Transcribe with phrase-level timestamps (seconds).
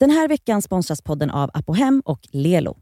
[0.00, 2.78] Den här veckan sponsras podden av Apohem och Lelo.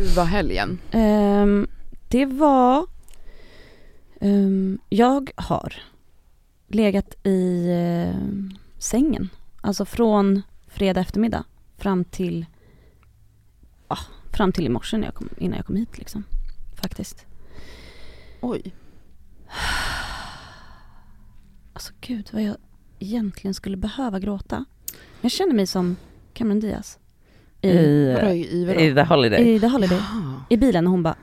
[0.00, 0.78] Hur var helgen?
[0.90, 1.66] Ehm,
[2.08, 2.86] det var...
[4.20, 5.74] ehm, jag har
[6.68, 9.28] legat i ehm, sängen.
[9.60, 11.44] Alltså från fredag eftermiddag
[11.76, 12.46] fram till...
[13.88, 13.98] ah,
[14.32, 16.24] fram till i morse när jag kom, innan jag kom hit liksom.
[16.74, 17.26] Faktiskt.
[18.40, 18.74] Oj.
[21.72, 22.56] Alltså gud vad jag
[22.98, 24.64] egentligen skulle behöva gråta.
[25.20, 25.96] Jag känner mig som
[26.32, 26.98] Cameron Diaz.
[27.62, 29.54] I, I, i The Holiday.
[29.54, 29.98] i The Holiday.
[29.98, 30.42] Jaha.
[30.48, 31.14] I bilen och hon bara...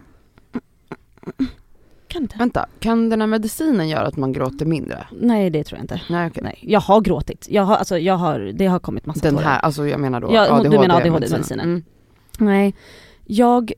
[2.08, 2.38] Kan inte.
[2.38, 5.08] Vänta, kan den här medicinen göra att man gråter mindre?
[5.12, 6.02] Nej det tror jag inte.
[6.10, 6.44] Nej okej.
[6.44, 7.48] Nej, jag har gråtit.
[7.50, 9.46] Jag har, alltså, jag har, det har kommit massa Den tårar.
[9.46, 11.02] här, alltså jag menar då Ja, du menar.
[11.02, 11.60] ADHD-medicinen.
[11.70, 11.84] Mm.
[12.40, 12.76] Nej,
[13.26, 13.72] jag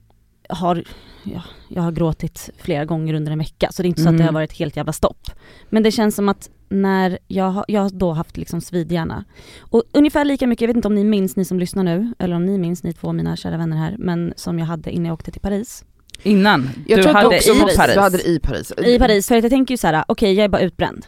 [0.50, 0.84] har,
[1.24, 4.18] ja, jag har gråtit flera gånger under en vecka så det är inte så att
[4.18, 4.26] det Mm.
[4.36, 5.32] har varit helt jävla stopp.
[5.70, 9.26] Men det känns som att när jag, har- jag har då haft liksom svidhjärna
[9.60, 12.36] och ungefär lika mycket, jag vet inte om ni minns ni som lyssnar nu, eller
[12.36, 15.14] om ni minns ni två mina kära vänner här, men som jag hade innan jag
[15.14, 15.86] åkte till Paris.
[16.24, 16.70] Innan?
[16.88, 17.94] Jag du hade i måste, Paris?
[17.94, 18.74] du hade det i Paris.
[18.86, 21.06] I Paris, för att jag tänker ju så här: okej jag är bara utbränd.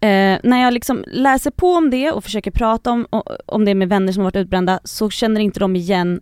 [0.00, 3.06] Eh, när jag liksom läser på om det och försöker prata om,
[3.46, 6.20] om det med vänner som har varit utbrända så känner inte de igen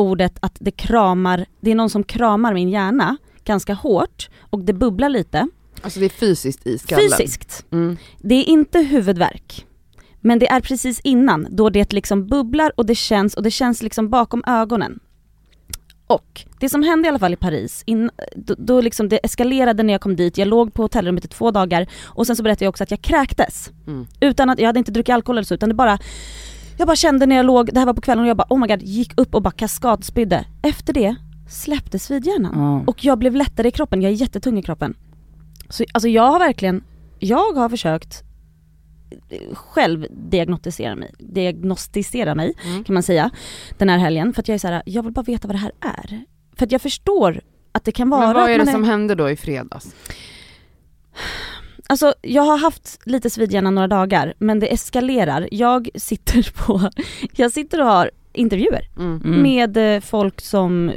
[0.00, 4.72] ordet att det kramar, det är någon som kramar min hjärna ganska hårt och det
[4.72, 5.48] bubblar lite.
[5.82, 7.10] Alltså det är fysiskt i skallen.
[7.18, 7.66] Fysiskt.
[7.72, 7.96] Mm.
[8.18, 9.66] Det är inte huvudvärk.
[10.20, 13.82] Men det är precis innan, då det liksom bubblar och det känns och det känns
[13.82, 15.00] liksom bakom ögonen.
[16.06, 19.82] Och det som hände i alla fall i Paris, in, då, då liksom det eskalerade
[19.82, 22.64] när jag kom dit, jag låg på hotellrummet i två dagar och sen så berättade
[22.64, 23.70] jag också att jag kräktes.
[23.86, 24.06] Mm.
[24.20, 25.98] Utan att, jag hade inte druckit alkohol eller så utan det bara
[26.80, 28.58] Jag bara kände när jag låg, det här var på kvällen och jag bara oh
[28.58, 30.44] my god, gick upp och bara kaskadspydde.
[30.62, 31.16] Efter det
[31.48, 32.52] släppte svidhjärnan.
[32.54, 32.84] Ja.
[32.86, 34.94] Och jag blev lättare i kroppen, jag är jättetung i kroppen.
[35.68, 36.84] Så alltså jag har verkligen,
[37.18, 38.22] jag har försökt
[39.52, 42.84] själv diagnostisera mig, diagnostisera mig Mm.
[42.84, 43.30] kan man säga
[43.78, 45.60] den här helgen för att jag är så här, jag vill bara veta vad det
[45.60, 46.24] här är.
[46.56, 47.40] För att jag förstår
[47.72, 49.94] att det kan vara Men vad är det man som hände då i fredags?
[51.90, 55.48] Alltså jag har haft lite svidhjärna några dagar men det eskalerar.
[55.52, 56.90] Jag sitter på,
[57.36, 59.20] jag sitter och har intervjuer Mm.
[59.24, 59.42] Mm.
[59.42, 60.94] med eh, folk som eh,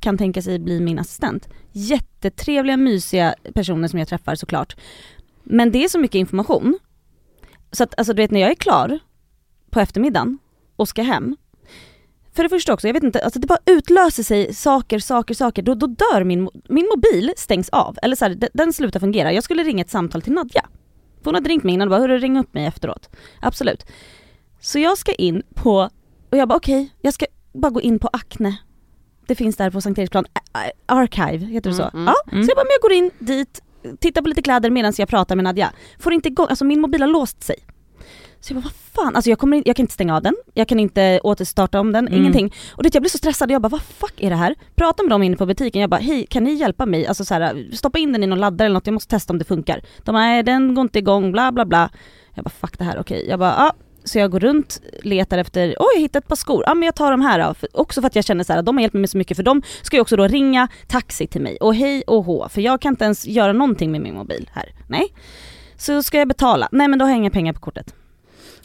[0.00, 1.48] kan tänka sig bli min assistent.
[1.72, 4.76] Jättetrevliga, mysiga personer som jag träffar såklart.
[5.42, 6.78] Men det är så mycket information.
[7.72, 8.98] Så att alltså du vet när jag är klar
[9.70, 10.38] på eftermiddagen
[10.76, 11.36] och ska hem.
[12.36, 15.62] För det första också, jag vet inte, alltså det bara utlöser sig saker, saker, saker.
[15.62, 17.98] Då, då dör min, min mobil stängs av.
[18.02, 19.32] Eller så här, den, den slutar fungera.
[19.32, 20.66] Jag skulle ringa ett samtal till Nadja.
[21.18, 23.08] För hon hade ringt mig innan och bara, hörru ring upp mig efteråt.
[23.40, 23.86] Absolut.
[24.60, 25.90] Så jag ska in på,
[26.30, 28.56] och jag bara okej, jag ska bara gå in på Acne.
[29.26, 30.24] Det finns där på Sankt Eriksplan,
[30.86, 31.82] Archive, heter det så?
[31.82, 32.04] Mm, mm.
[32.06, 32.44] Ja, Mm.
[32.44, 33.62] så jag bara, men jag går in dit,
[34.00, 35.72] tittar på lite kläder medan jag pratar med Nadja.
[35.98, 37.56] Får inte igång, alltså min mobil har låst sig.
[38.44, 40.34] Så jag bara, vad fan, alltså jag, kommer, in- jag kan inte stänga av den,
[40.54, 42.20] jag kan inte återstarta om den, Mm.
[42.20, 42.54] ingenting.
[42.76, 44.54] Och det, jag blir så stressad, jag bara, vad fuck är det här?
[44.74, 47.06] Pratar med dem inne på butiken, jag bara, hej kan ni hjälpa mig?
[47.06, 49.38] Alltså så här, stoppa in den i någon laddare eller något, jag måste testa om
[49.38, 49.80] det funkar.
[50.04, 51.90] De bara, nej den går inte igång, bla bla bla.
[52.34, 53.26] Jag bara, fuck det här, okej.
[53.28, 53.72] Jag bara, ja.
[54.04, 56.94] Så jag går runt, letar efter, oj jag hittade ett par skor, ja men jag
[56.94, 57.54] tar de här då.
[57.54, 59.44] För, också för att jag känner så här, de har hjälpt mig så mycket för
[59.44, 62.80] de ska ju också då ringa taxi till mig och hej och hå, för jag
[62.80, 64.72] kan inte ens göra någonting med min mobil här.
[64.88, 65.06] Nej.
[65.76, 67.94] Så ska jag betala, nej men då har jag inga pengar på kortet.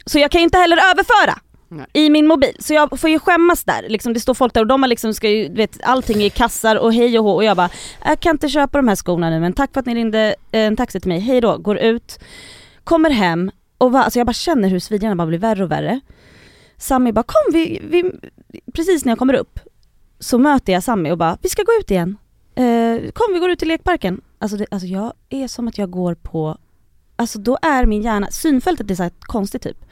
[0.06, 1.38] Så jag kan ju inte heller överföra
[1.68, 1.86] Nej.
[1.92, 3.88] i min mobil, så jag får ju skämmas där.
[3.88, 6.30] Liksom, det står folk där och de har liksom, ska ju, vet, allting är i
[6.30, 7.70] kassar och hej och hå och jag bara,
[8.04, 10.60] jag kan inte köpa de här skorna nu men tack för att ni ringde eh,
[10.60, 12.18] en taxi till mig, hej då, går ut,
[12.84, 16.00] kommer hem och va, alltså jag bara känner hur svidhjärnan bara blir värre och värre.
[16.76, 18.12] Sammy bara kom vi, vi,
[18.72, 19.60] precis när jag kommer upp
[20.18, 22.16] så möter jag Sammy och bara, vi ska gå ut igen.
[22.54, 24.20] Eh, kom vi går ut till lekparken.
[24.38, 26.58] Alltså, det, alltså jag är som att jag går på,
[27.20, 29.84] alltså då är min hjärna, synfältet är så konstigt typ.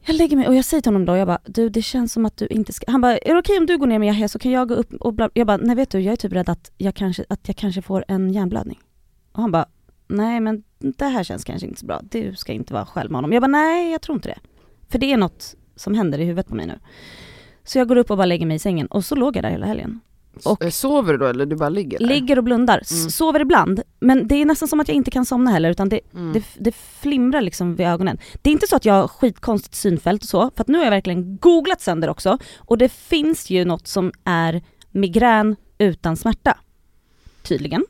[0.00, 2.26] Jag lägger mig och jag säger till honom då, jag bara du det känns som
[2.26, 4.28] att du inte ska, han bara är det okej om du går ner med Yahya
[4.28, 6.32] så kan jag gå upp och bla, jag bara nej vet du jag är typ
[6.32, 8.78] rädd att jag kanske, att jag kanske får en hjärnblödning.
[9.32, 9.66] Och han bara
[10.08, 13.16] nej men det här känns kanske inte så bra, du ska inte vara själv med
[13.16, 13.32] honom.
[13.32, 14.38] Jag bara nej jag tror inte det.
[14.88, 16.78] För det är något som händer i huvudet på mig nu.
[17.64, 19.50] Så jag går upp och bara lägger mig i sängen och så låg jag där
[19.50, 20.00] hela helgen.
[20.44, 22.06] Och- Och, Sover du då eller du bara ligger där?
[22.06, 23.10] Ligger och blundar, Mm.
[23.10, 23.82] sover ibland.
[24.00, 26.32] Men det är nästan som att jag inte kan somna heller utan det, Mm.
[26.32, 28.18] det, det flimrar liksom vid ögonen.
[28.42, 30.84] Det är inte så att jag har skitkonstigt synfält och så, för att nu har
[30.84, 36.58] jag verkligen googlat sönder också och det finns ju något som är migrän utan smärta.
[37.42, 37.84] Tydligen.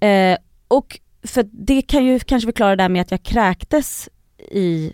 [0.00, 0.36] Eh,
[0.68, 4.08] och för det kan ju kanske förklara det där med att jag kräktes
[4.50, 4.92] i,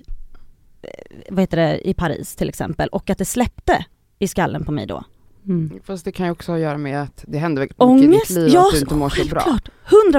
[0.83, 0.89] eh,
[1.31, 3.85] vad heter det, i Paris till exempel och att det släppte
[4.19, 5.05] i skallen på mig då.
[5.49, 5.71] Mm.
[5.85, 8.35] Fast det kan ju också ha att göra med att det händer väldigt mycket i
[8.35, 9.41] ditt liv ja att du inte mår så bra.
[9.41, 9.69] självklart.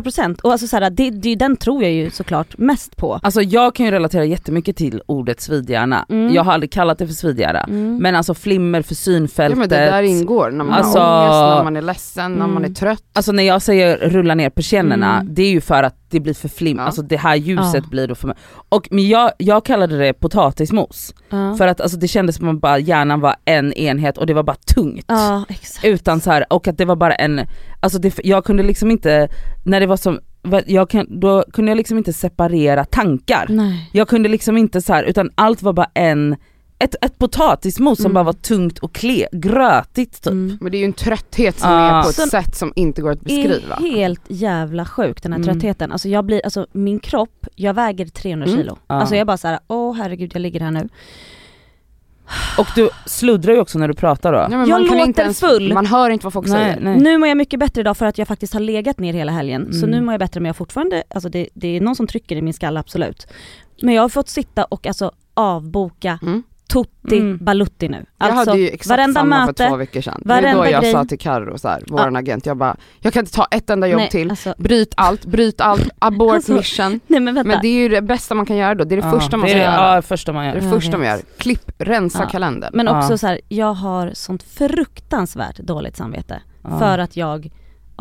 [0.05, 3.19] 100% och alltså så här, det, det, den tror jag ju såklart mest på.
[3.23, 6.05] Alltså jag kan ju relatera jättemycket till ordet svidhjärna.
[6.09, 6.33] Mm.
[6.33, 7.59] Jag har aldrig kallat det för svidhjärna.
[7.63, 7.97] Mm.
[7.97, 9.59] Men alltså flimmer för Ja synfältet.
[9.59, 12.55] men det där ingår, när man Alltså- har ångest, när man är ledsen, när man
[12.57, 12.73] är Mm.
[12.73, 13.03] trött.
[13.13, 15.33] Alltså när jag säger rulla ner persiennerna, Mm.
[15.33, 16.83] det är ju för att det blir för flim, Ja.
[16.83, 17.89] alltså det här ljuset Ja.
[17.89, 18.37] blir då för mig.
[18.69, 21.55] Och men jag, jag kallade det potatismos, ja.
[21.55, 24.43] för att alltså, det kändes som att bara hjärnan var en enhet och det var
[24.43, 25.05] bara tungt.
[25.07, 25.85] ja, exakt.
[25.85, 27.41] Utan så här, och att det var bara en,
[27.79, 29.29] alltså det, jag kunde liksom inte,
[29.63, 30.19] när det var som,
[30.65, 33.45] jag kan, då kunde jag liksom inte separera tankar.
[33.49, 33.89] Nej.
[33.93, 36.35] Jag kunde liksom inte så här, utan allt var bara en,
[36.83, 38.13] ett, ett potatismos som Mm.
[38.13, 40.31] bara var tungt och kle, grötigt typ.
[40.31, 40.57] Mm.
[40.61, 41.77] Men det är ju en trötthet som Ja.
[41.99, 43.75] är på ett Som sätt som inte går att beskriva.
[43.75, 45.53] är helt jävla sjuk den här Mm.
[45.53, 45.91] tröttheten.
[45.91, 48.57] Alltså jag blir, alltså min kropp, jag väger 300 Mm.
[48.59, 48.77] kilo.
[48.87, 48.95] Ja.
[48.95, 50.89] Alltså jag är bara såhär, åh herregud jag ligger här nu.
[52.57, 54.39] Och du sluddrar ju också när du pratar då.
[54.39, 55.73] Nej, men Jag man kan låter inte ens, full.
[55.73, 56.79] Man hör inte vad folk Nej, säger.
[56.85, 56.99] nej.
[56.99, 59.73] Nu mår jag mycket bättre idag för att jag faktiskt har legat ner hela helgen.
[59.73, 59.89] Så Mm.
[59.89, 62.41] nu mår jag bättre men jag fortfarande, alltså det, det är någon som trycker i
[62.41, 63.27] min skalle absolut.
[63.81, 66.43] Men jag har fått sitta och alltså avboka Mm.
[66.71, 67.37] Tutti Mm.
[67.41, 68.05] balutti nu.
[68.19, 70.21] Jag Alltså hade ju exakt varenda samma möte, för två veckor sedan.
[70.25, 70.91] Det är då jag grej.
[70.91, 73.87] sa till Carro, så här, våran agent, jag bara, jag kan inte ta ett enda
[73.87, 76.99] jobb nej, till, Alltså, bryt allt, bryt allt, abort Alltså, mission.
[77.07, 77.47] nej men vänta.
[77.47, 79.37] Men det är ju det bästa man kan göra då, det är det Ja, första
[79.37, 79.89] man det ska är, göra.
[79.89, 80.59] Ja, det första man Det är gör.
[80.61, 81.19] det Jag första man gör.
[81.37, 82.29] Klipp, rensa Ja.
[82.29, 82.71] kalendern.
[82.73, 83.17] Men också Ja.
[83.17, 86.41] så här, jag har sånt fruktansvärt dåligt samvete.
[86.63, 86.79] Ja.
[86.79, 87.51] För att jag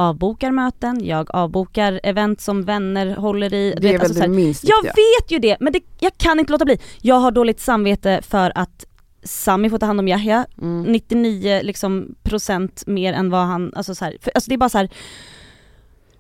[0.00, 3.74] avbokar möten, jag avbokar event som vänner håller i.
[3.80, 6.12] det är väl alltså så det här, minst jag vet ju det, men det, jag
[6.18, 6.78] kan inte låta bli.
[7.02, 8.84] Jag har dåligt samvete för att
[9.22, 10.82] Sami får ta hand om Yahya, Mm.
[10.92, 14.68] 99 liksom, procent mer än vad han, alltså så här, för, alltså det är bara
[14.68, 14.88] så här,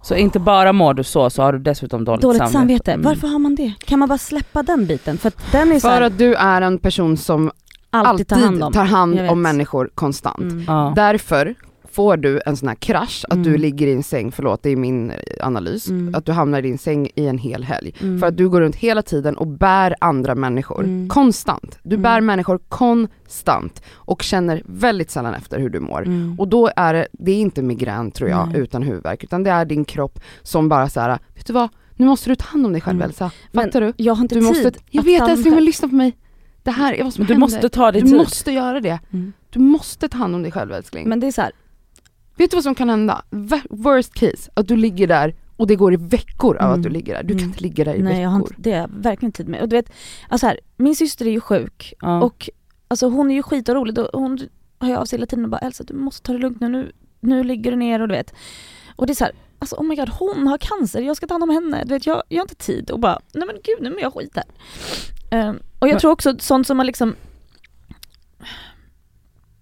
[0.02, 2.92] Så inte bara mår du så, så har du dessutom dåligt, dåligt samvete.
[2.92, 3.04] Mm.
[3.04, 3.72] Varför har man det?
[3.84, 5.18] Kan man bara släppa den biten?
[5.18, 7.50] För att den är så För här, att du är en person som
[7.90, 8.72] alltid, alltid tar hand om.
[8.72, 10.38] tar hand om människor konstant.
[10.40, 10.64] Mm.
[10.68, 10.92] Ja.
[10.96, 11.54] Därför
[11.92, 13.60] får du en sån här krasch, att du Mm.
[13.60, 16.14] ligger i en säng, förlåt det är min eh, analys, Mm.
[16.14, 17.94] att du hamnar i din säng i en hel helg.
[18.00, 18.20] Mm.
[18.20, 21.08] För att du går runt hela tiden och bär andra människor, Mm.
[21.08, 21.78] konstant.
[21.82, 22.02] Du Mm.
[22.02, 26.02] bär människor konstant och känner väldigt sällan efter hur du mår.
[26.02, 26.36] Mm.
[26.40, 29.64] Och då är det, det är inte migrän tror jag, utan huvudvärk, utan det är
[29.64, 32.72] din kropp som bara så här, vet du vad, nu måste du ta hand om
[32.72, 33.08] dig själv Mm.
[33.08, 33.92] Elsa, Men fattar du?
[33.96, 36.16] Jag har inte Du tid måste, jag vet älskling men lyssna på mig.
[36.62, 37.40] Det här är vad som du händer.
[37.40, 38.16] måste ta dig du tid.
[38.16, 38.98] måste göra det.
[39.12, 39.32] Mm.
[39.50, 41.08] Du måste ta hand om dig själv älskling.
[41.08, 41.52] Men det är så här,
[42.40, 43.22] Vet du vad som kan hända?
[43.70, 46.74] Worst case, att du ligger där och det går i veckor av Mm.
[46.78, 47.22] att du ligger där.
[47.22, 47.50] Du kan Mm.
[47.50, 48.22] inte ligga där i nej veckor.
[48.22, 49.62] jag har inte, det har jag verkligen tid med.
[49.62, 49.92] Och du vet,
[50.28, 52.22] alltså här, min syster är ju sjuk Ja.
[52.22, 52.50] och
[52.88, 54.38] alltså hon är ju skitorolig och hon
[54.78, 56.68] har ju av sig hela tiden och bara Elsa du måste ta det lugnt nu,
[56.68, 58.34] nu, nu ligger du ner och du vet.
[58.96, 61.34] Och det är så här, alltså oh my god hon har cancer, jag ska ta
[61.34, 63.76] hand om henne, du vet jag, jag har inte tid och bara nej men gud
[63.80, 64.44] nu mår jag skit här.
[65.30, 67.14] Ehm, och jag Men- tror också sånt som man liksom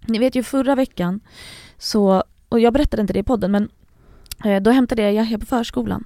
[0.06, 1.20] Ni vet ju förra veckan
[1.78, 3.68] så, och jag berättade inte det i podden men
[4.44, 6.04] eh, då hämtade jag Yahya på förskolan.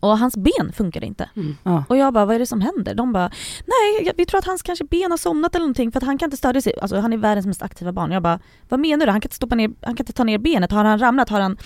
[0.00, 1.30] Och hans ben funkade inte.
[1.36, 1.56] Mm.
[1.62, 1.84] Ja.
[1.88, 2.94] Och jag bara, vad är det som händer?
[2.94, 3.30] De bara,
[3.66, 6.26] nej vi tror att hans kanske ben har somnat eller någonting för att han kan
[6.26, 6.72] inte stödja sig.
[6.82, 8.10] Alltså han är världens mest aktiva barn.
[8.12, 8.38] Jag bara,
[8.68, 9.12] vad menar du?
[9.12, 10.72] Han kan inte, stoppa ner, han kan inte ta ner benet.
[10.72, 11.28] Har han ramlat?
[11.28, 11.56] Har han,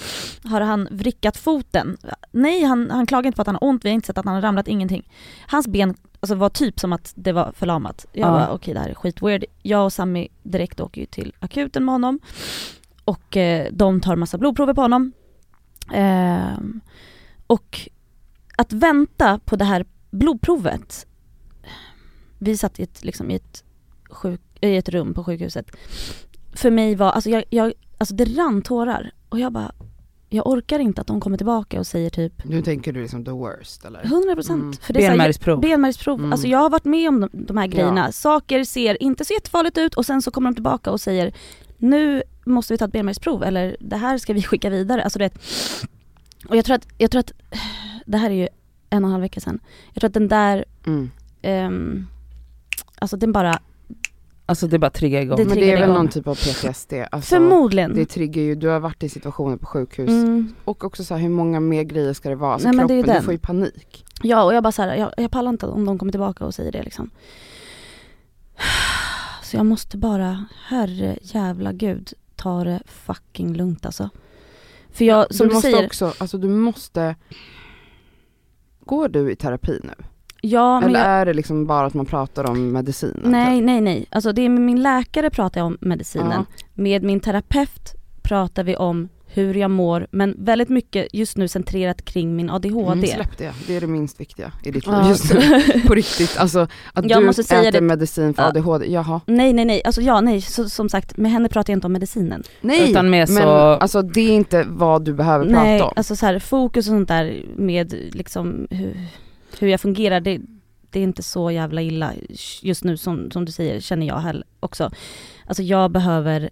[0.44, 1.96] har han vrickat foten?
[2.30, 3.84] Nej, han, han klagar inte på att han har ont.
[3.84, 5.08] Vi har inte sett att han har ramlat, ingenting.
[5.46, 8.06] Hans ben alltså, var typ som att det var förlamat.
[8.12, 8.30] Jag Ja.
[8.32, 9.44] bara, okej det här är skitweird.
[9.62, 12.20] Jag och Sammy direkt åker ju till akuten med honom.
[13.10, 15.12] Och eh, de tar massa blodprover på honom.
[15.92, 16.80] Ehm,
[17.46, 17.80] och
[18.56, 21.06] att vänta på det här blodprovet.
[22.38, 23.64] Vi satt i ett, liksom, i ett,
[24.10, 25.66] sjuk, i ett rum på sjukhuset.
[26.52, 29.10] För mig var, alltså, jag, jag, alltså det rann tårar.
[29.28, 29.72] Och jag bara,
[30.28, 33.30] jag orkar inte att de kommer tillbaka och säger typ Nu tänker du liksom the
[33.30, 34.02] worst eller?
[34.02, 34.62] 100% procent.
[34.62, 34.72] Mm.
[34.72, 35.60] För det är så här- Benmärgsprov.
[35.60, 36.18] benmärgsprov.
[36.18, 36.32] Mm.
[36.32, 38.04] Alltså jag har varit med om de, de här grejerna.
[38.06, 38.12] Ja.
[38.12, 41.32] Saker ser inte så jättefarligt ut och sen så kommer de tillbaka och säger
[41.78, 45.02] nu måste vi ta ett benmärgsprov eller det här ska vi skicka vidare.
[45.04, 45.30] Alltså det,
[46.48, 47.32] och jag tror, att, jag tror att,
[48.06, 48.48] det här är ju
[48.90, 49.58] en och en halv vecka sedan.
[49.92, 51.10] Jag tror att den där, Mm.
[51.42, 52.06] ehm,
[52.98, 53.58] alltså den bara,
[54.46, 55.36] Alltså det bara triggar igång.
[55.36, 55.94] Det Men det är väl igång.
[55.94, 56.92] någon typ av PTSD?
[57.10, 57.94] Alltså, förmodligen.
[57.94, 61.20] Det triggar ju, du har varit i situationer på sjukhus Mm, och också så här,
[61.22, 62.52] hur många mer grejer ska det vara?
[62.52, 64.04] Alltså Nej, men det är kroppen, ju du får ju panik.
[64.22, 66.54] ja och jag bara så här, jag, jag pallar inte om de kommer tillbaka och
[66.54, 67.10] säger det liksom.
[69.42, 74.08] Så jag måste bara, herre jävla gud, ta det fucking lugnt alltså.
[74.92, 77.14] För jag, som du du, måste säger, också, alltså du måste
[78.84, 80.04] Går du i terapi nu?
[80.42, 83.20] ja men Eller jag, är det liksom bara att man pratar om medicinen?
[83.30, 86.44] nej nej nej, alltså det är med min läkare pratar jag om medicinen.
[86.74, 92.04] Med min terapeut pratar vi om hur jag mår, men väldigt mycket just nu centrerat
[92.04, 92.92] kring min ADHD.
[92.92, 95.08] Mm, släpp det, det är det minst viktiga i ditt liv Ja.
[95.08, 95.40] just nu.
[95.86, 98.48] På riktigt, alltså att Jag du måste säga äter det- medicin för Ja.
[98.48, 99.20] ADHD, jaha.
[99.26, 101.92] Nej nej nej, alltså ja nej, så, som sagt med henne pratar jag inte om
[101.92, 102.42] medicinen.
[102.60, 105.92] Nej, Utan men så- alltså det är inte vad du behöver Nej, prata om.
[105.96, 108.96] alltså så här, fokus och sånt där med liksom hur,
[109.58, 110.40] hur jag fungerar, det,
[110.90, 112.12] det är inte så jävla illa
[112.62, 114.90] just nu som, som du säger, känner jag heller också.
[115.46, 116.50] Alltså jag behöver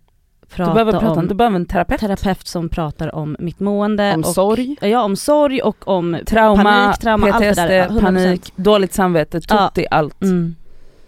[0.49, 2.01] prata, Du behöver prata om, om du behöver en terapeut.
[2.01, 4.15] terapeut som pratar om mitt mående.
[4.15, 4.77] Om och, sorg.
[4.81, 7.71] Ja, om sorg och om Trauma, panik, trauma, allt det PTSD, där.
[7.79, 8.01] Ja, 100%.
[8.01, 9.69] panik, dåligt samvete, Ja.
[9.75, 10.23] tutti, allt.
[10.23, 10.55] Mm.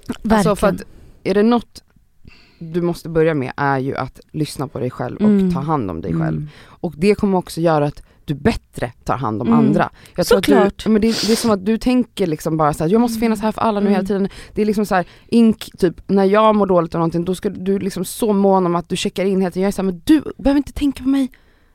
[0.08, 0.36] Verkligen.
[0.36, 0.82] Alltså för att
[1.24, 1.82] är det något
[2.58, 5.54] du måste börja med är ju att lyssna på dig själv och Mm.
[5.54, 6.36] ta hand om dig själv.
[6.36, 6.48] Mm.
[6.66, 9.58] Och det kommer också göra att du bättre tar hand om Mm.
[9.58, 9.90] andra.
[10.16, 10.84] Jag tror att Såklart.
[10.84, 13.20] Du, men det, det är som att du tänker liksom bara så här, jag måste
[13.20, 13.92] finnas här för alla nu Mm.
[13.94, 14.28] hela tiden.
[14.54, 17.48] Det är liksom så här, ink, typ när jag mår dåligt av någonting då ska
[17.50, 19.62] du liksom så mån om att du checkar in hela tiden.
[19.62, 21.28] Jag är såhär, men du behöver inte tänka på mig.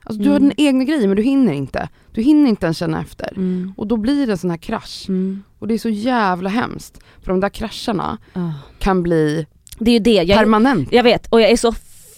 [0.04, 0.50] Alltså du har Mm.
[0.56, 1.90] dina egna grejer men du hinner inte.
[2.12, 3.34] Du hinner inte ens känna efter.
[3.36, 3.74] Mm.
[3.78, 5.06] Och då blir det en sån här krasch.
[5.08, 5.44] Mm.
[5.60, 7.00] Och det är så jävla hemskt.
[7.22, 8.50] För de där krascherna Ah.
[8.80, 9.46] kan bli
[9.80, 10.92] Det är det, jag, permanent.
[10.92, 11.74] jag vet och jag är så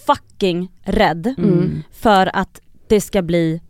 [0.06, 1.82] fucking rädd Mm.
[1.92, 3.60] för att det ska bli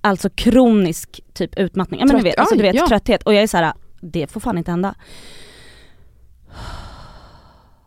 [0.00, 2.00] alltså kronisk typ utmattning.
[2.00, 2.88] Ja men du Trött- vet, alltså, du vet ja.
[2.88, 4.94] trötthet och jag är så här: det får fan inte hända.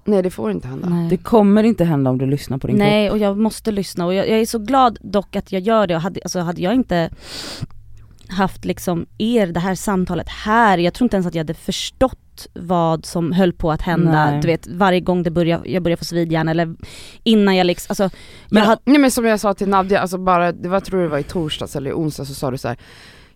[0.06, 0.90] Nej det får inte hända.
[0.90, 1.10] Nej.
[1.10, 2.88] Det kommer inte hända om du lyssnar på din kropp.
[2.88, 5.88] Nej och jag måste lyssna och jag, jag är så glad dock att jag gör
[5.88, 7.10] det och hade, alltså, hade jag inte
[8.28, 12.18] haft liksom er, det här samtalet här, jag tror inte ens att jag hade förstått
[12.54, 14.42] vad som höll på att hända, Nej.
[14.42, 16.76] du vet varje gång det börjar, jag börjar få svidjärn eller
[17.24, 18.18] innan jag liksom, alltså
[18.50, 20.86] Men, jag hade, nej men som jag sa till Nadja, alltså bara, det var, jag
[20.86, 22.78] tror det var i torsdags eller i onsdag så sa du så här.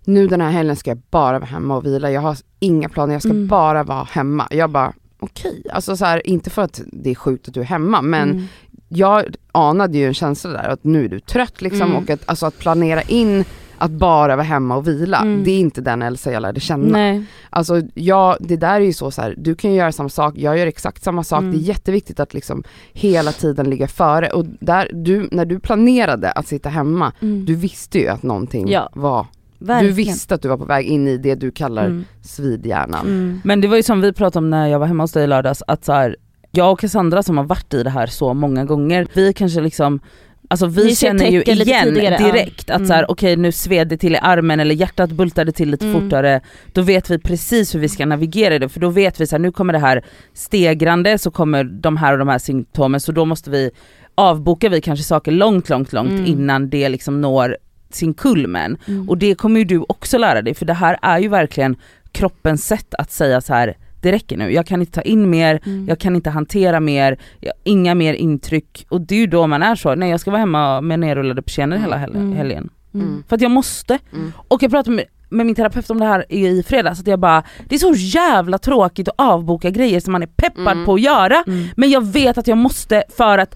[0.04, 3.14] Nu den här helgen ska jag bara vara hemma och vila, jag har inga planer,
[3.14, 3.48] jag ska Mm.
[3.48, 4.48] bara vara hemma.
[4.52, 7.66] Jag bara okej, alltså så här, inte för att det är sjukt att du är
[7.66, 8.48] hemma men mm,
[8.90, 12.04] jag anade ju en känsla där att nu är du trött liksom Mm.
[12.04, 13.46] och att, alltså att planera in
[13.78, 15.44] att bara vara hemma och vila, Mm.
[15.44, 16.88] det är inte den Elsa jag lärde känna.
[16.98, 20.10] nej, Alltså ja, det där är ju så, så här, du kan ju göra samma
[20.10, 21.40] sak, jag gör exakt samma sak.
[21.42, 21.52] Mm.
[21.52, 22.64] Det är jätteviktigt att liksom
[22.94, 24.28] hela tiden ligga före.
[24.30, 28.68] Och där, du, när du planerade att sitta hemma, mm, du visste ju att någonting
[28.72, 29.26] Ja, var,
[29.60, 29.96] verkligen.
[29.96, 33.06] du visste att du var på väg in i det du kallar mm, svidhjärnan.
[33.06, 35.24] mm, Men det var ju som vi pratade om när jag var hemma hos dig
[35.24, 36.16] i lördags, att så här,
[36.52, 40.00] jag och Cassandra som har varit i det här så många gånger, vi kanske liksom
[40.48, 42.88] Alltså vi känner ju igen direkt att Mm.
[42.88, 46.02] så här, okej nu sved det till i armen eller hjärtat bultade till lite Mm.
[46.02, 46.42] fortare,
[46.74, 49.36] då vet vi precis hur vi ska navigera i det för då vet vi så
[49.36, 53.12] här, nu kommer det här stegrande så kommer de här och de här symptomen så
[53.12, 53.72] då måste vi
[54.16, 56.26] avboka vi kanske saker långt långt långt Mm.
[56.26, 57.58] innan det liksom når
[57.92, 58.78] sin kulmen.
[58.88, 59.10] mm.
[59.10, 61.76] Och det kommer ju du också lära dig för det här är ju verkligen
[62.12, 63.78] kroppens sätt att säga så här.
[64.06, 65.86] Det räcker nu, jag kan inte ta in mer, Mm.
[65.88, 69.64] jag kan inte hantera mer, jag, inga mer intryck och det är ju då man
[69.64, 72.34] är så, nej jag ska vara hemma med nerrullade persienner hela hel- Mm.
[72.34, 72.70] helgen.
[72.94, 73.24] Mm.
[73.28, 74.00] För att jag måste.
[74.14, 74.32] Mm.
[74.48, 77.20] Och jag pratade med, med min terapeut om det här i, i fredags, att jag
[77.20, 80.86] bara, det är så jävla tråkigt att avboka grejer som man är peppad Mm.
[80.86, 81.68] på att göra, Mm.
[81.76, 83.56] men jag vet att jag måste för att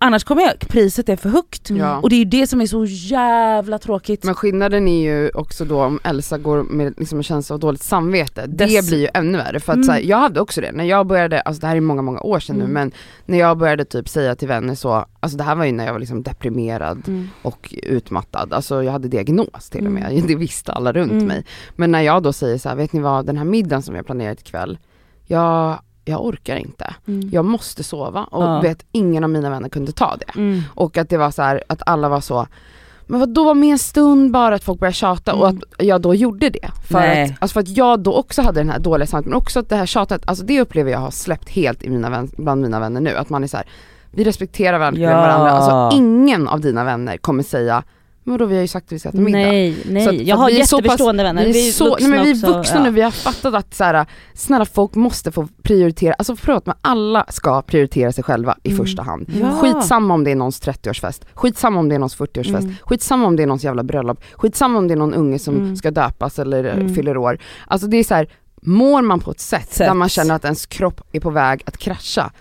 [0.00, 1.70] annars kommer jag, priset är för högt.
[1.70, 1.98] Mm.
[2.00, 4.24] Och det är ju det som är så jävla tråkigt.
[4.24, 7.82] Men skillnaden är ju också då om Elsa går med liksom en känsla av dåligt
[7.82, 9.60] samvete, det Dess- blir ju ännu värre.
[9.60, 9.86] För att Mm.
[9.86, 12.20] så här, jag hade också det, när jag började, alltså det här är många många
[12.20, 12.66] år sedan Mm.
[12.68, 12.92] nu men
[13.26, 15.92] när jag började typ säga till vänner så, alltså det här var ju när jag
[15.92, 17.28] var liksom deprimerad Mm.
[17.42, 20.26] och utmattad, alltså jag hade diagnos till och med, Mm.
[20.26, 21.26] det visste alla runt Mm.
[21.26, 21.44] mig.
[21.76, 24.06] Men när jag då säger så här, vet ni vad, den här middagen som jag
[24.06, 24.78] planerat ikväll,
[25.26, 27.28] jag, jag orkar inte, Mm.
[27.32, 28.60] jag måste sova och Ja.
[28.60, 30.38] vet ingen av mina vänner kunde ta det.
[30.38, 30.62] Mm.
[30.74, 32.46] Och att det var så här, att alla var så
[33.06, 35.62] men vad då var med en stund bara att folk började tjata och Mm.
[35.78, 36.70] att jag då gjorde det.
[36.88, 37.24] För Nej.
[37.24, 39.68] att, alltså för att jag då också hade den här dåliga samvetet men också att
[39.68, 42.80] det här tjatet, alltså det upplever jag har släppt helt i mina vän, bland mina
[42.80, 43.16] vänner nu.
[43.16, 43.66] Att man är så här,
[44.10, 45.16] vi respekterar verkligen Ja.
[45.20, 47.82] varandra, alltså ingen av dina vänner kommer säga
[48.24, 49.38] men då vi har ju sagt att vi ska äta middag.
[49.38, 50.08] Nej, Så nej.
[50.08, 51.44] att- jag har vi jätteförstående vänner.
[51.44, 52.82] Vi är, så, nej men vi är också, vuxna ja.
[52.82, 56.74] nu, vi har fattat att så här, snälla folk måste få prioritera, alltså förlåt men
[56.80, 58.84] alla ska prioritera sig själva i Mm.
[58.84, 59.26] första hand.
[59.40, 59.50] Ja.
[59.50, 62.74] Skitsamma om det är någons 30-årsfest, skitsamma om det är någons 40-årsfest, Mm.
[62.82, 65.76] skitsamma om det är någons jävla bröllop, skitsamma om det är någon unge som Mm.
[65.76, 66.94] ska döpas eller eh, Mm.
[66.94, 67.38] fyller år.
[67.66, 68.28] Alltså det är så här,
[68.62, 69.86] mår man på ett sätt, Sätt.
[69.86, 72.32] där man känner att ens kropp är på väg att krascha,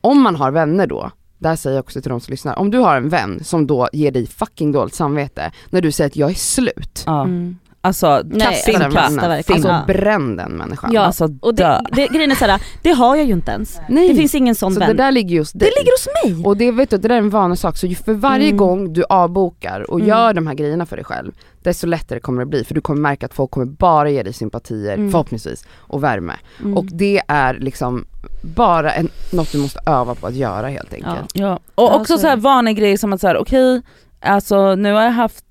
[0.00, 2.78] om man har vänner då, där säger jag också till de som lyssnar, om du
[2.78, 6.30] har en vän som då ger dig fucking dåligt samvete när du säger att jag
[6.30, 7.22] är slut, Ja.
[7.24, 7.56] Mm.
[7.80, 9.66] Alltså, Nej, kasta den alltså, verkligen.
[9.66, 10.90] Alltså bränn den människan.
[10.92, 11.80] Ja, alltså Och dö.
[11.92, 13.78] det, det, grejen är såhär, det har jag ju inte ens.
[13.88, 14.08] Nej.
[14.08, 14.88] Det finns ingen sån så vän.
[14.88, 15.70] det där ligger hos dig.
[15.70, 16.46] det ligger hos mig!
[16.46, 18.56] Och det vet du, det där är en vanesak, så för varje Mm.
[18.56, 20.08] gång du avbokar och Mm.
[20.08, 23.00] gör de här grejerna för dig själv, desto lättare kommer det bli, för du kommer
[23.00, 25.10] märka att folk kommer bara ge dig sympatier, Mm.
[25.10, 26.34] förhoppningsvis, och värme.
[26.60, 26.76] Mm.
[26.76, 28.04] Och det är liksom
[28.42, 31.30] bara en, något du måste öva på att göra helt enkelt.
[31.34, 31.54] Ja.
[31.74, 32.42] Och Ja, också så så är här det.
[32.42, 33.82] vanegrejer som att så här, okej,
[34.20, 35.44] alltså nu har jag haft,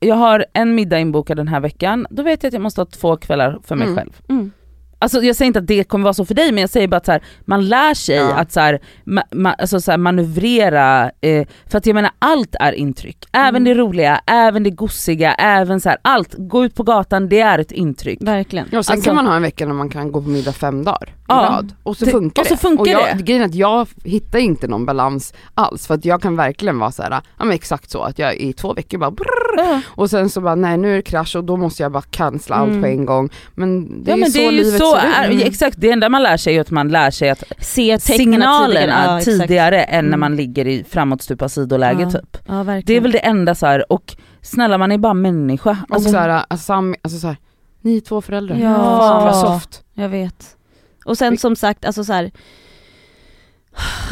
[0.00, 2.86] jag har en middag inbokad den här veckan, då vet jag att jag måste ha
[2.86, 3.96] två kvällar för mig Mm.
[3.98, 4.12] själv.
[4.28, 4.50] Mm.
[5.00, 6.96] Alltså jag säger inte att det kommer vara så för dig men jag säger bara
[6.96, 8.34] att så här, man lär sig Ja.
[8.34, 12.54] att så här, ma, ma, alltså så här, manövrera, eh, för att jag menar allt
[12.60, 13.24] är intryck.
[13.32, 13.64] Även Mm.
[13.64, 16.34] det roliga, även det gossiga, även så här, allt.
[16.38, 18.18] Gå ut på gatan, det är ett intryck.
[18.22, 18.66] Verkligen.
[18.70, 20.52] Ja, och sen Alltså- kan man ha en vecka när man kan gå på middag
[20.52, 21.34] fem dagar i Ja.
[21.34, 22.60] rad och så Det- funkar och så det.
[22.60, 23.22] funkar och jag, det.
[23.22, 26.90] Grejen är att jag hittar inte någon balans alls för att jag kan verkligen vara
[26.92, 30.30] så här, ja men exakt så att jag i två veckor bara brrr, och sen
[30.30, 32.82] så bara nej nu är det krasch och då måste jag bara cancella allt Mm.
[32.82, 33.30] på en gång.
[33.54, 35.40] Men det är ja ju men så det är livet så, är, Mm.
[35.46, 39.20] exakt det enda man lär sig är att man lär sig att Se signalerna tidigare.
[39.46, 39.94] tidigare, Ja, exakt.
[39.94, 40.20] än när Mm.
[40.20, 42.10] man ligger i framåtstupa sidoläge Ja.
[42.10, 42.38] typ.
[42.46, 42.64] Ja.
[42.84, 45.70] Det är väl det enda så här och snälla man är bara människa.
[45.88, 47.36] Och Alltså, så här, alltså, alltså så här,
[47.80, 48.56] ni är två föräldrar.
[48.56, 48.74] Ja.
[48.76, 49.82] Fan vad soft.
[49.94, 50.56] Jag vet.
[51.04, 52.30] Och sen som sagt, alltså så här.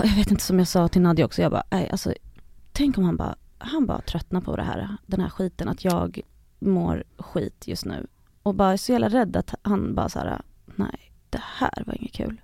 [0.03, 2.13] Jag vet inte som jag sa till Nadja också, jag bara, nej, alltså,
[2.73, 6.21] tänk om han bara, han bara tröttnar på det här, den här skiten, att jag
[6.59, 8.07] mår skit just nu.
[8.43, 10.41] Och bara är så jävla rädd att han bara så här,
[10.77, 12.41] nej det här var inget kul.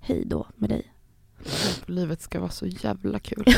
[0.00, 0.92] Hej då med dig.
[1.86, 3.44] Livet ska vara så jävla kul.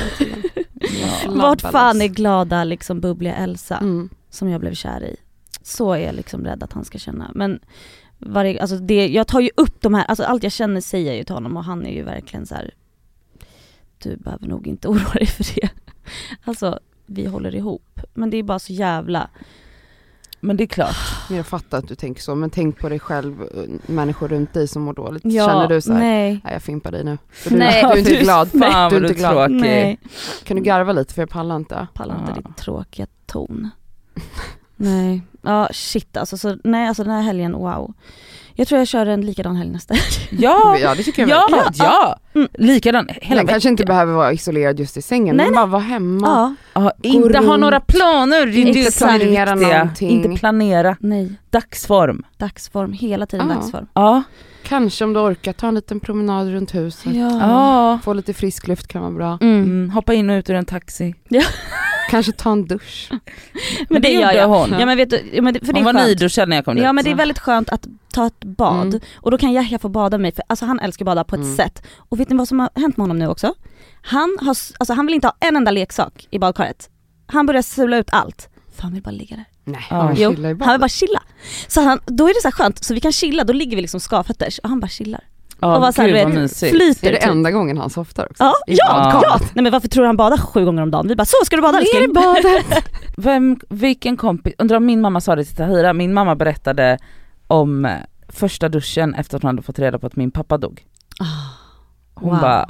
[1.00, 1.31] Ja.
[1.31, 4.09] Vart fan är glada liksom bubbliga Elsa Mm.
[4.31, 5.16] som jag blev kär i?
[5.62, 7.31] Så är jag liksom rädd att han ska känna.
[7.35, 7.61] Men
[8.19, 11.16] varje, alltså det, jag tar ju upp de här, alltså allt jag känner säger jag
[11.16, 12.75] ju till honom och han är ju verkligen så här.
[13.99, 15.69] Du behöver nog inte oroa dig för det.
[16.45, 18.00] Alltså vi håller ihop.
[18.14, 19.31] Men det är bara så jävla,
[20.40, 20.97] Men det är klart.
[21.28, 23.49] Men jag fattar att du tänker så, men tänk på dig själv, eh,
[23.87, 25.23] människor runt dig som mår dåligt.
[25.25, 26.40] ja, Känner du så här, nej.
[26.45, 26.52] nej.
[26.52, 27.19] jag fimpar dig nu.
[27.33, 28.49] För du, Nej, du är inte glad.
[28.50, 29.35] Fan du är du inte glad.
[29.49, 29.61] tråkig.
[29.61, 29.99] Nej,
[30.45, 31.87] Kan du garva lite för jag pallar inte.
[31.95, 32.43] pallar inte Ja.
[32.43, 33.71] din tråkiga ton.
[34.76, 37.95] Nej, ja shit alltså, så, nej alltså den här helgen, wow.
[38.56, 40.04] Jag tror jag kör en likadan helg nästa helg.
[40.42, 41.90] Ja, Ja det tycker jag ja, verkligen.
[41.90, 42.16] ja.
[42.34, 42.49] Mm.
[42.54, 45.82] Likadan hela Den kanske inte behöver vara isolerad just i sängen, Nej, men bara vara
[45.82, 46.26] hemma.
[46.75, 47.61] Ja, Ja, inte ha runt.
[47.61, 50.11] några planer, det är Inte planera någonting.
[50.11, 50.96] Inte planera.
[51.00, 51.32] nej.
[51.50, 52.25] Dagsform.
[52.36, 53.54] Dagsform, hela tiden Ja.
[53.54, 53.86] dagsform.
[53.95, 54.23] Ja.
[54.64, 57.14] Kanske om du orkar ta en liten promenad runt huset.
[57.14, 57.98] ja.
[58.04, 59.38] Få lite frisk luft kan vara bra.
[59.40, 59.62] Mm.
[59.62, 61.14] Mm, hoppa in och ut ur en taxi.
[62.10, 63.10] Kanske ta en dusch.
[63.88, 64.48] Men det gör gjorde jag.
[64.48, 64.70] hon.
[64.80, 66.08] Ja men vet du, ja, men det, för det hon är var skönt.
[66.08, 66.84] nyduschad när jag kom dit.
[66.84, 69.00] Ja men det är väldigt skönt att ta ett bad Mm.
[69.16, 71.34] och då kan Yahya få bada med mig för alltså han älskar att bada på
[71.36, 71.56] ett Mm.
[71.56, 71.82] sätt.
[71.96, 73.54] Och vet ni vad som har hänt med honom nu också?
[74.02, 74.48] Han, har,
[74.78, 76.90] alltså han vill inte ha en enda leksak i badkaret.
[77.26, 78.48] Han börjar sula ut allt.
[78.76, 79.44] För han vill bara ligga där.
[79.64, 79.96] Nej, Ja.
[79.96, 81.22] han Jo, Han vill bara chilla.
[81.68, 83.82] Så han, då är det så här skönt, så vi kan chilla, då ligger vi
[83.82, 85.20] liksom skavfötters och han bara chillar.
[85.60, 86.76] Ja, och bara så här, gud du vad vet, mysigt.
[86.76, 87.30] Flyter Är det typ.
[87.30, 88.44] enda gången han softar också?
[88.44, 89.54] Ja, I ja, badkaret?
[89.54, 91.08] Nej men varför tror du han badar sju gånger om dagen?
[91.08, 92.12] Vi bara så ska du bada Ner i älskling?
[92.12, 92.84] badet!
[93.16, 96.98] Vem, vilken kompis, undrar om min mamma sa det till Tahira, min mamma berättade
[97.46, 97.92] om eh,
[98.28, 100.82] första duschen efter att hon hade fått reda på att min pappa dog.
[101.20, 101.24] Ah,
[102.14, 102.40] Hon Wow.
[102.40, 102.68] bara,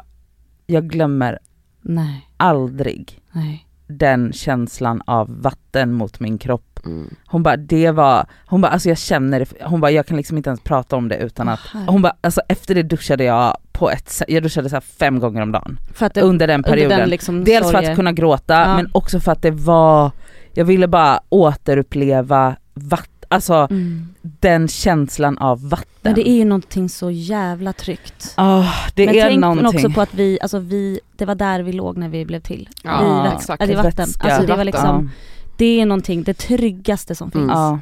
[0.67, 1.39] jag glömmer
[1.83, 3.64] Nej, aldrig nej.
[3.87, 6.81] Den känslan av vatten mot min kropp.
[6.85, 7.15] Mm.
[7.27, 10.37] Hon bara det var, hon bara alltså jag känner det, hon bara jag kan liksom
[10.37, 13.57] inte ens prata om det utan att, Åh, hon bara alltså efter det duschade jag
[13.73, 16.47] på ett sätt, jag duschade så här fem gånger om dagen För att det, under
[16.47, 16.85] den perioden.
[16.85, 18.77] under den liksom Dels för att kunna gråta Ja.
[18.77, 20.11] men också för att det var,
[20.53, 24.09] jag ville bara återuppleva vatten, alltså Mm.
[24.23, 25.89] den känslan av vatten.
[26.03, 28.33] Men det är ju någonting så jävla tryggt.
[28.37, 29.67] Ah, det men är tänk någonting.
[29.67, 32.69] också på att vi, alltså vi, det var där vi låg när vi blev till.
[32.83, 33.63] Ja, I, exakt.
[33.63, 33.93] alltså i vatten.
[33.97, 34.25] Vätska.
[34.29, 35.11] Alltså det var liksom,
[35.59, 37.43] det är någonting, det tryggaste som finns.
[37.45, 37.57] Mm.
[37.59, 37.79] Ja.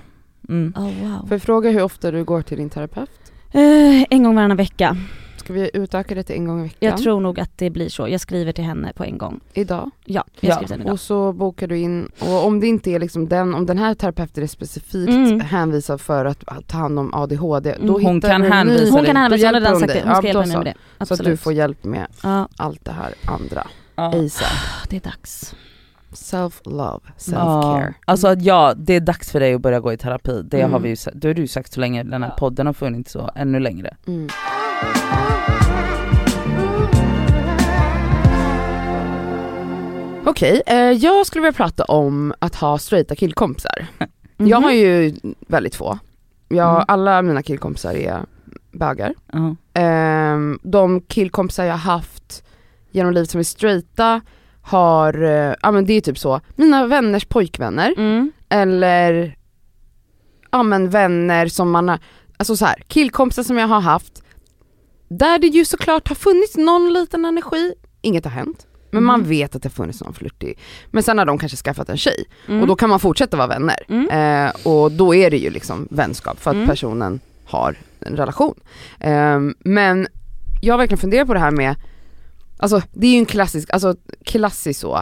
[0.49, 0.73] Mm.
[0.77, 1.19] Oh, wow.
[1.21, 3.11] Får jag fråga hur ofta du går till din terapeut?
[3.53, 4.97] Eh, en gång varannan vecka.
[5.37, 6.77] Ska vi utöka det till en gång i veckan?
[6.81, 8.09] Jag tror nog att det blir så.
[8.09, 9.41] Jag skriver till henne på en gång.
[9.55, 9.91] Idag?
[10.05, 10.93] Ja, jag Ja, skriver till henne idag.
[10.93, 13.95] Och så bokar du in, och om det inte är liksom den, om den här
[13.95, 15.41] terapeuten är specifikt Mm.
[15.41, 17.87] hänvisad för att ta hand om ADHD, Mm.
[17.87, 19.07] då Hon hittar kan hänvisa ny, Hon dig.
[19.07, 20.03] kan hänvisa, hon har redan sagt dig.
[20.05, 20.09] det.
[20.09, 20.75] Hon ska Ja, hjälpa mig med det.
[21.07, 21.41] Så att du Absolut.
[21.41, 23.67] får hjälp med Ja, allt det här andra.
[23.97, 24.07] Ja.
[24.27, 24.89] ASAP.
[24.89, 25.55] det är dags.
[26.13, 27.13] Self-love, Ja.
[27.19, 27.95] self-care.
[28.05, 30.43] Alltså att ja, det är dags för dig att börja gå i terapi.
[30.45, 30.73] Det Mm.
[30.73, 32.37] har vi ju, det har du sagt så länge den här Ja.
[32.39, 33.97] podden har funnits så ännu längre.
[34.07, 34.29] Mm.
[40.25, 43.87] Okej, eh, jag skulle vilja prata om att ha straighta killkompisar.
[44.37, 44.63] Jag Mhm.
[44.65, 45.15] har ju
[45.47, 45.99] väldigt få.
[46.49, 46.85] Jag, Mm.
[46.89, 48.21] Alla mina killkompisar är
[48.73, 49.15] bögar.
[49.33, 49.57] Ja.
[49.75, 52.45] Ehm, de killkompisar jag haft
[52.91, 54.21] genom livet som är straighta
[54.63, 58.33] har, eh, ja men det är typ så, mina vänners pojkvänner Mm.
[58.49, 59.37] eller
[60.51, 61.99] ja men vänner som man har,
[62.37, 64.22] alltså så här, killkompisar som jag har haft
[65.19, 68.67] där det ju såklart har funnits någon liten energi, inget har hänt.
[68.91, 69.29] Men man Mm.
[69.29, 70.59] vet att det har funnits någon flörtig.
[70.91, 72.61] Men sen har de kanske skaffat en tjej Mm.
[72.61, 73.77] och då kan man fortsätta vara vänner.
[73.89, 74.09] Mm.
[74.47, 76.69] Eh, och då är det ju liksom vänskap för att Mm.
[76.69, 78.55] personen har en relation.
[79.01, 80.07] Ehm, men
[80.63, 81.75] jag har verkligen funderat på det här med
[82.59, 83.95] Alltså det är ju en klassisk, alltså
[84.25, 84.97] klassisk så,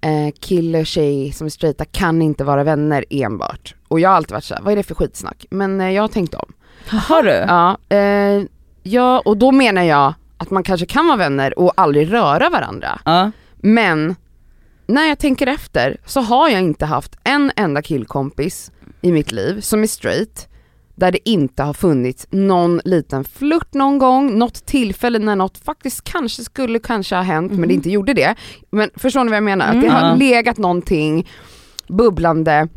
[0.00, 3.74] eh, kille och tjej som är straighta kan inte vara vänner enbart.
[3.88, 5.46] Och jag har alltid varit såhär, vad är det för skitsnack?
[5.50, 6.52] Men eh, jag har tänkt om.
[6.88, 7.30] Har du?
[7.30, 8.42] Ja, eh,
[8.86, 13.00] ja, och då menar jag att man kanske kan vara vänner och aldrig röra varandra.
[13.04, 13.30] Ja.
[13.56, 14.16] Men
[14.86, 18.70] när jag tänker efter så har jag inte haft en enda killkompis
[19.00, 20.48] i mitt liv som är straight
[20.94, 26.04] där det inte har funnits någon liten flört någon gång, något tillfälle när något faktiskt
[26.04, 28.34] kanske skulle kanske ha hänt men det inte gjorde det.
[28.70, 29.66] Men förstår ni vad jag menar?
[29.66, 29.92] Att det Mm.
[30.02, 31.28] har legat någonting
[31.88, 32.68] bubblande.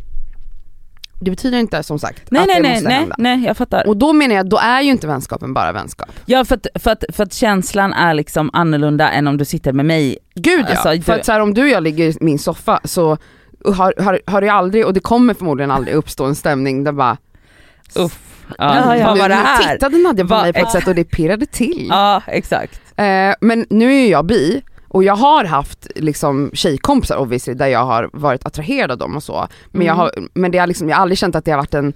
[1.21, 3.15] Det betyder inte som sagt Nej att nej det nej, måste nej, hända.
[3.17, 3.87] nej jag fattar.
[3.87, 6.09] Och då menar jag, då är ju inte vänskapen bara vänskap.
[6.25, 9.73] Ja för att, för, att, för att känslan är liksom annorlunda än om du sitter
[9.73, 10.17] med mig.
[10.35, 12.39] Gud ja, Alltså, för du- att så här, om du och jag ligger i min
[12.39, 13.17] soffa så
[13.65, 17.17] har, har, har det aldrig, och det kommer förmodligen aldrig uppstå en stämning där bara
[17.95, 18.19] Uff.
[18.57, 19.35] Ja, Ja, nu, nu
[19.73, 21.87] tittade Nadja på Vad- mig på ett sätt och det pirrade till.
[21.89, 22.81] Ja exakt.
[22.95, 27.67] Eh, men nu är ju jag bi och jag har haft liksom tjejkompisar obviously där
[27.67, 29.47] jag har varit attraherad av dem och så.
[29.71, 29.99] Men, jag, Mm.
[29.99, 31.93] har, men det har liksom, jag har aldrig känt att det har varit en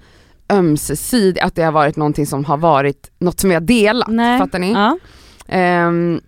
[0.52, 4.08] ömsesidig, att det har varit någonting som har varit något som jag delat.
[4.08, 4.38] Nej.
[4.38, 4.72] Fattar ni?
[4.72, 4.98] Ja.
[5.48, 6.20] Ehm,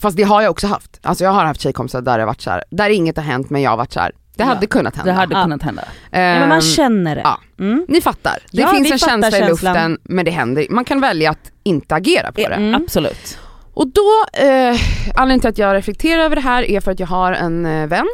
[0.00, 1.00] fast det har jag också haft.
[1.02, 3.62] Alltså jag har haft tjejkompisar där det varit så här, där inget har hänt men
[3.62, 4.12] jag har varit så här.
[4.36, 5.12] det Ja, hade kunnat hända.
[5.12, 5.42] Det hade Ja.
[5.42, 5.82] kunnat hända.
[6.10, 7.22] ja men man känner det.
[7.24, 7.38] ja.
[7.58, 7.84] Mm.
[7.88, 11.50] Ni fattar, det finns en känsla i luften men det händer, man kan välja att
[11.62, 12.54] inte agera på det.
[12.54, 12.74] Mm.
[12.74, 13.38] Absolut.
[13.78, 14.76] Och då, eh,
[15.14, 17.86] anledningen till att jag reflekterar över det här är för att jag har en eh,
[17.86, 18.06] vän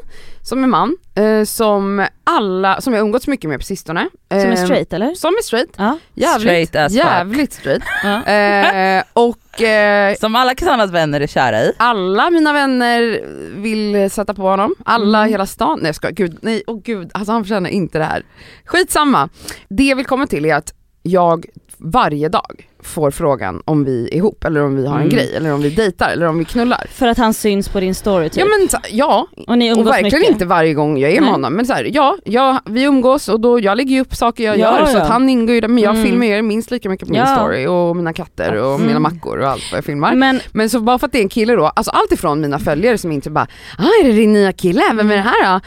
[0.42, 4.08] som är man, eh, som alla, som jag umgåtts mycket med på sistone.
[4.30, 5.14] Som är Eh, straight eller?
[5.14, 5.98] Som är straight, Ja.
[6.14, 7.04] jävligt, Straight as fuck.
[7.04, 7.82] jävligt straight.
[8.04, 8.24] Ja.
[8.32, 11.72] Eh, och eh, Som alla Cassandras vänner är kära i.
[11.76, 13.20] alla mina vänner
[13.56, 15.30] vill sätta på honom, alla Mm.
[15.30, 18.22] hela stan, nej jag ska, gud, nej, åh gud, alltså han förtjänar inte det här.
[18.64, 19.28] Skitsamma,
[19.68, 21.46] det jag vill komma till är att jag
[21.78, 25.14] varje dag får frågan om vi är ihop eller om vi har en Mm.
[25.14, 26.86] grej eller om vi dejtar eller om vi knullar.
[26.90, 28.38] För att han syns på din story typ.
[28.38, 30.32] Ja men så- ja, och ni och umgås verkligen mycket.
[30.32, 31.30] inte varje gång jag är med Nej.
[31.30, 34.44] honom men så här, ja, ja, vi umgås och då, jag lägger ju upp saker
[34.44, 35.02] jag Ja, gör så ja.
[35.02, 36.04] att han ingår ju där, men jag Mm.
[36.06, 37.36] filmar ju minst lika mycket på min Ja.
[37.36, 38.86] story och mina katter och Mm.
[38.86, 40.14] mina mackor och allt vad jag filmar.
[40.14, 42.58] Men Men så bara för att det är en kille då, alltså allt ifrån mina
[42.58, 43.46] följare som inte bara
[43.78, 44.82] ah, är det din nya kille?
[44.94, 45.60] Vem är det här då?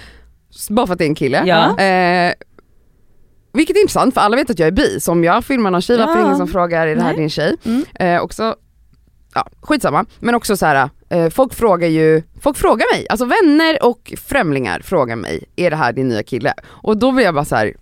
[0.50, 1.44] Så Bara för att det är en kille.
[1.46, 1.80] Ja.
[1.84, 2.34] Eh,
[3.58, 5.82] vilket är intressant för alla vet att jag är bi, så om jag filmar någon
[5.82, 7.18] tjej, varför är det ingen som frågar är det här Nej.
[7.20, 7.56] din tjej?
[7.66, 7.86] Mm.
[8.00, 8.56] Eh, också,
[9.36, 13.84] ja skitsamma, men också så här, eh, folk frågar ju, folk frågar mig, alltså vänner
[13.84, 16.54] och främlingar frågar mig, är det här din nya kille?
[16.66, 17.74] Och då blir jag bara så här.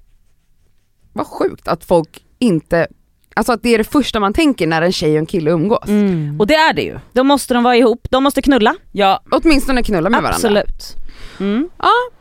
[1.14, 2.88] vad sjukt att folk inte,
[3.36, 5.88] alltså att det är det första man tänker när en tjej och en kille umgås.
[5.88, 6.40] mm.
[6.40, 7.00] Och det är det ju.
[7.14, 8.76] då måste de vara ihop, de måste knulla.
[8.92, 10.36] Ja, Åtminstone knulla med varandra.
[10.36, 11.05] Absolut.
[11.40, 11.70] Mm.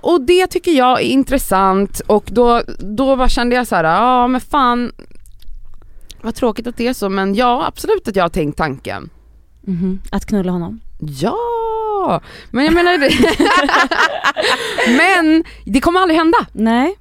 [0.00, 4.27] Och det tycker jag är intressant och då, då bara kände jag så här, ja
[4.27, 4.92] men fan
[6.22, 9.11] vad tråkigt att det är så men ja absolut att jag har tänkt tanken.
[9.66, 10.00] Mhm.
[10.11, 10.81] Att knulla honom.
[10.98, 13.11] Ja, men jag menar det.
[14.96, 16.38] men det kommer aldrig hända.
[16.53, 16.98] Nej.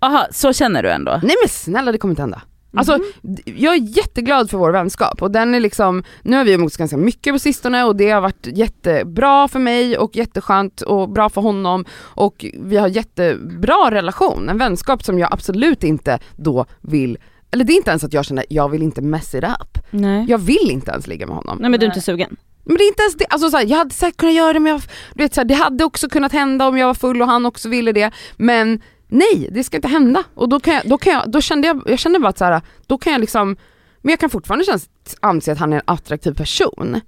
[0.00, 1.20] aha så känner du ändå?
[1.22, 2.42] Nej men snälla det kommer inte hända.
[2.76, 6.52] Alltså d- jag är jätteglad för vår vänskap och den är liksom, nu har vi
[6.52, 11.08] umgåtts ganska mycket på sistone och det har varit jättebra för mig och jätteskönt och
[11.08, 16.66] bra för honom och vi har jättebra relation, en vänskap som jag absolut inte då
[16.80, 17.18] vill,
[17.50, 19.78] eller det är inte ens att jag känner, jag vill inte mess it up.
[19.90, 20.26] Nej.
[20.28, 21.58] Jag vill inte ens ligga med honom.
[21.60, 22.36] Nej men du är inte sugen.
[22.66, 24.60] Men det är inte ens det, alltså så här, jag hade säkert kunnat göra det
[24.60, 24.82] men jag,
[25.14, 27.46] du vet, så här, det hade också kunnat hända om jag var full och han
[27.46, 28.10] också ville det.
[28.36, 28.80] Men
[29.14, 30.24] nej, det ska inte hända.
[30.34, 32.44] Och då, kan jag, då, kan jag, då kände jag, jag kände bara att så
[32.44, 33.56] här, då kan jag liksom,
[34.02, 34.88] men jag kan fortfarande känns,
[35.20, 37.00] anse att han är en attraktiv person.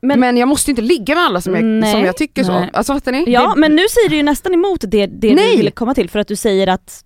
[0.00, 2.52] Men, Men- jag måste inte ligga med alla som jag, Nej, som jag tycker så.
[2.52, 2.70] nej.
[2.72, 3.24] Alltså fattar ni?
[3.26, 5.50] Ja Det, men nu säger du ju nästan emot det, det Nej.
[5.50, 7.04] du ville komma till för att du säger att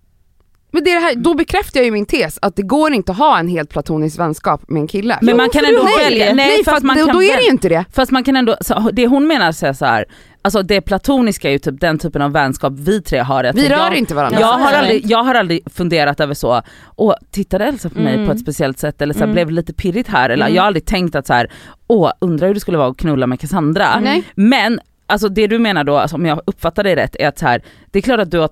[0.73, 3.11] men det är det här, då bekräftar jag ju min tes att det går inte
[3.11, 5.19] att ha en helt platonisk vänskap med en kille.
[5.21, 6.25] Men man kan ändå välja.
[6.25, 6.33] det.
[6.33, 7.85] Nej, nej för fast att, man då, kan då är det ju inte det.
[7.93, 10.05] Fast man kan ändå, så, det hon menar så så här,
[10.43, 13.43] alltså det platoniska är ju typ den typen av vänskap vi tre har.
[13.43, 14.39] Att Vi rör jag, inte varandra.
[14.39, 16.61] Jag Ja, har, aldrig, jag har aldrig funderat över så,
[16.95, 18.25] åh tittade Elsa på mig Mm.
[18.27, 19.33] på ett speciellt sätt eller så här, Mm.
[19.33, 20.55] blev det lite pirrigt här eller Mm.
[20.55, 21.51] jag har aldrig tänkt att så här,
[21.87, 23.99] åh undrar hur det skulle vara att knulla med Cassandra.
[23.99, 24.23] Nej.
[24.35, 27.45] Men alltså det du menar då, alltså, om jag uppfattar dig rätt, är att så
[27.47, 28.49] här, det är klart att du har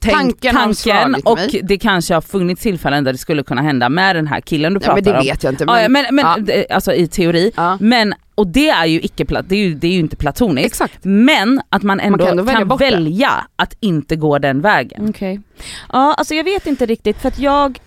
[0.00, 1.60] tänkt Tanken tanken och mig.
[1.64, 4.80] det kanske har funnits tillfällen där det skulle kunna hända med den här killen du
[4.82, 5.24] Ja, pratar men det om.
[5.24, 5.66] vet jag inte.
[5.66, 6.64] Men, ja, men, men ja.
[6.74, 7.52] alltså i teori.
[7.56, 7.76] Ja.
[7.80, 10.66] Men, och det är ju icke det är ju, det är ju inte platoniskt.
[10.66, 10.98] Exakt.
[11.02, 13.04] Men att man ändå kan kan, ändå välja det.
[13.04, 15.08] välja att inte gå den vägen.
[15.08, 15.40] Okej.
[15.92, 17.80] Ja alltså jag vet inte riktigt för att jag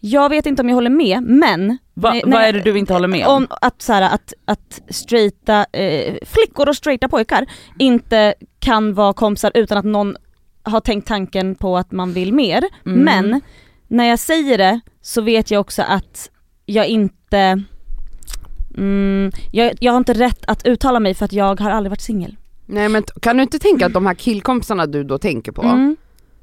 [0.00, 2.92] jag vet inte om jag håller med men Va, Nej, vad är det du inte
[2.92, 3.36] håller med om?
[3.36, 7.46] om att, så här, att, att straighta eh, flickor och straighta pojkar
[7.78, 10.16] inte kan vara kompisar utan att någon
[10.62, 12.64] har tänkt tanken på att man vill mer.
[12.86, 13.00] Mm.
[13.00, 13.40] Men
[13.88, 16.30] när jag säger det så vet jag också att
[16.66, 17.62] jag inte
[18.76, 22.00] Mm, jag, jag har inte rätt att uttala mig för att jag har aldrig varit
[22.00, 22.36] singel.
[22.66, 25.96] Nej men kan du inte tänka att de här killkompisarna du då tänker på, Mm.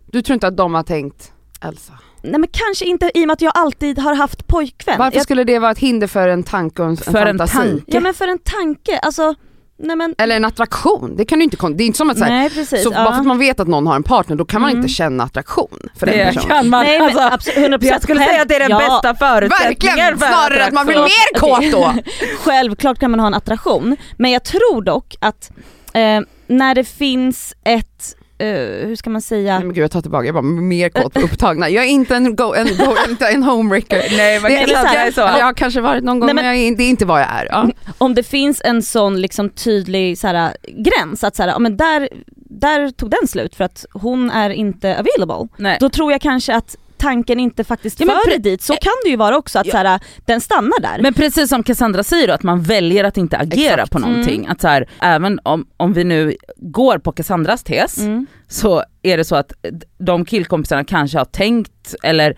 [0.05, 1.93] du tror inte att de har tänkt Elsa?
[2.21, 4.97] Nej men kanske inte i och med att jag alltid har haft pojkvän.
[4.99, 7.37] Varför jag, skulle det vara ett hinder för en tanke och en, en För en
[7.37, 7.57] fantasi?
[7.57, 7.83] tanke.
[7.87, 9.35] ja men för en tanke, alltså,
[9.79, 12.29] nej men Eller en attraktion, det kan du inte, det är inte som att säga
[12.29, 12.83] Nej precis.
[12.83, 13.03] så ja.
[13.03, 14.81] bara för att man vet att någon har en partner då kan man Mm.
[14.83, 16.47] inte känna attraktion för den Det personen.
[16.47, 18.77] kan man, Nej men alltså, absolut, 100% jag skulle säga att det är den ja,
[18.77, 20.17] bästa förutsättningen Verkligen!
[20.19, 21.93] för Snarare att man blir mer kåt då!
[22.43, 25.51] Självklart kan man ha en attraktion, men jag tror dock att
[25.93, 28.47] eh, när det finns ett, eh,
[28.88, 31.19] hur ska man säga, Nej men gud jag tar tillbaka, jag bara mer kåt på
[31.21, 31.69] upptagna.
[31.69, 34.04] Jag är inte en, go, en, go, inte en homewrecker.
[34.17, 35.21] Nej man Det kan är säga jag är så.
[35.21, 37.21] Jag har kanske varit någon gång Nej, men, men- jag är, det är inte vad
[37.21, 37.47] jag är.
[37.52, 37.69] Ja.
[37.97, 41.78] om det finns en sån liksom tydlig så här, gräns, att så här, ja, men
[41.78, 45.47] där, där tog den slut för att hon är inte available.
[45.58, 45.78] Nej.
[45.80, 49.10] Då tror jag kanske att tanken inte faktiskt Ja, för dig dit, så kan det
[49.10, 49.71] ju vara också att Ja.
[49.71, 51.01] så här, den stannar där.
[51.01, 53.91] Men precis som Cassandra säger då, att man väljer att inte agera Exakt.
[53.91, 54.39] på någonting.
[54.39, 54.51] Mm.
[54.51, 58.25] Att så här, även om, om vi nu går på Cassandras tes mm.
[58.47, 59.51] så är det så att
[59.97, 62.36] de killkompisarna kanske har tänkt eller eh,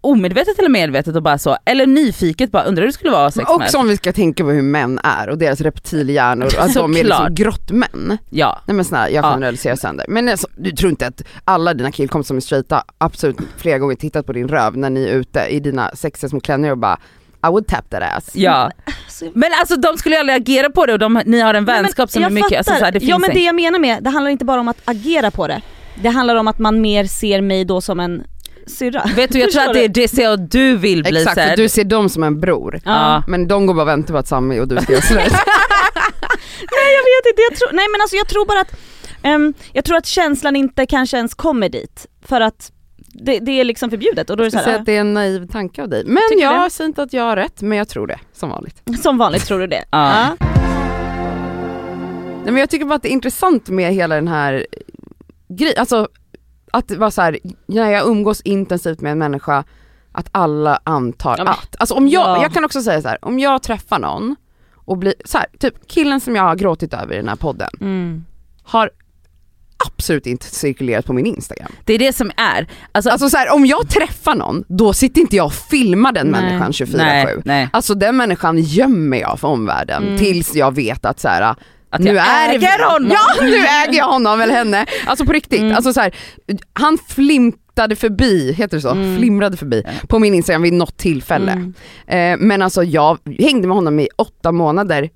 [0.00, 3.48] omedvetet eller medvetet och bara så, eller nyfiket bara undrar hur det skulle vara sex
[3.48, 3.56] med.
[3.56, 7.04] också om vi ska tänka på hur män är och deras reptilhjärnor, att de är
[7.04, 8.18] liksom grottmän.
[8.30, 8.60] Ja.
[8.66, 9.30] Nej men snälla, jag Ja.
[9.32, 10.06] generaliserar sönder.
[10.08, 13.94] Men alltså, du tror inte att alla dina killkompisar som är straighta absolut flera gånger
[13.94, 16.98] tittat på din röv när ni är ute i dina sexiga små klänningar och bara
[17.46, 18.30] I would tap that ass.
[18.34, 18.70] Ja.
[18.86, 21.64] Alltså, Men alltså de skulle ju aldrig agera på det och de, ni har en
[21.64, 23.54] Nej, vänskap som är mycket, alltså, så här, det finns Ja men en- det jag
[23.54, 25.60] menar med, det handlar inte bara om att agera på det.
[26.02, 28.22] Det handlar om att man mer ser mig då som en
[28.66, 29.04] syrra.
[29.16, 31.56] Vet du jag tror att det är det så du vill bli Exakt, så för
[31.56, 32.80] du ser dem som en bror.
[32.84, 33.22] Ja.
[33.28, 35.18] Men de går bara och väntar på att Sami och du ska göra slut.
[36.70, 38.74] Nej jag vet inte, jag tror, nej men alltså jag tror bara att,
[39.22, 42.06] ehm, jag tror att känslan inte kanske ens kommer dit.
[42.24, 42.72] För att
[43.14, 45.00] det, det är liksom förbjudet och då är det så säger här, att det är
[45.00, 46.04] en naiv tanke av dig.
[46.06, 48.82] Men Tycker jag säger inte att jag har rätt, men jag tror det, som vanligt.
[49.02, 49.84] som vanligt tror du det.
[49.90, 50.34] Ja.
[50.40, 50.46] Ja.
[52.44, 54.66] Nej, men jag tycker bara att det är intressant med hela den här
[55.48, 56.08] grejen, alltså
[56.72, 59.64] att det var så här, när jag umgås intensivt med en människa,
[60.12, 62.42] att alla antar Ja, men- att, alltså om jag, Ja.
[62.42, 64.36] jag kan också säga så här, om jag träffar någon
[64.74, 67.70] och blir, så här, typ killen som jag har gråtit över i den här podden,
[67.80, 68.24] Mm.
[68.62, 68.90] har
[69.86, 71.72] absolut inte cirkulerat på min instagram.
[71.84, 75.20] Det är det som är, alltså, Alltså så här, om jag träffar någon, då sitter
[75.20, 76.42] inte jag och filmar den Nej.
[76.42, 76.96] människan 24-7.
[76.96, 77.68] nej, nej.
[77.72, 80.18] Alltså den människan gömmer jag för omvärlden Mm.
[80.18, 81.54] tills jag vet att så här,
[81.92, 83.10] Att nu jag äger honom.
[83.10, 84.86] Ja, nu äger jag honom eller henne.
[85.06, 85.76] Alltså på riktigt, Mm.
[85.76, 86.14] alltså så här,
[86.72, 88.90] han flimtade förbi, heter det så?
[88.90, 89.18] Mm.
[89.18, 91.52] Flimrade förbi på min Instagram vid något tillfälle.
[91.52, 91.74] Mm.
[92.06, 95.10] Eh, men alltså jag hängde med honom i åtta månader,